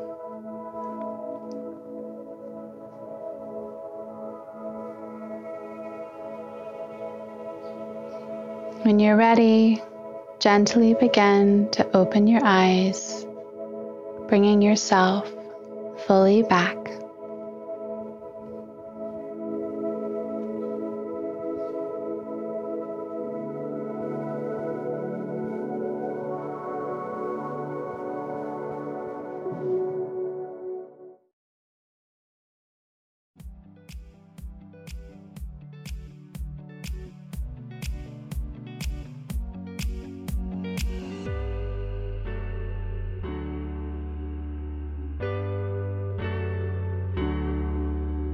When 8.85 8.99
you're 8.99 9.17
ready, 9.17 9.81
gently 10.41 10.93
begin 10.93 11.71
to 11.71 11.97
open 11.97 12.27
your 12.27 12.43
eyes, 12.45 13.25
bringing 14.29 14.61
yourself 14.61 15.27
fully 16.07 16.43
back. 16.43 16.77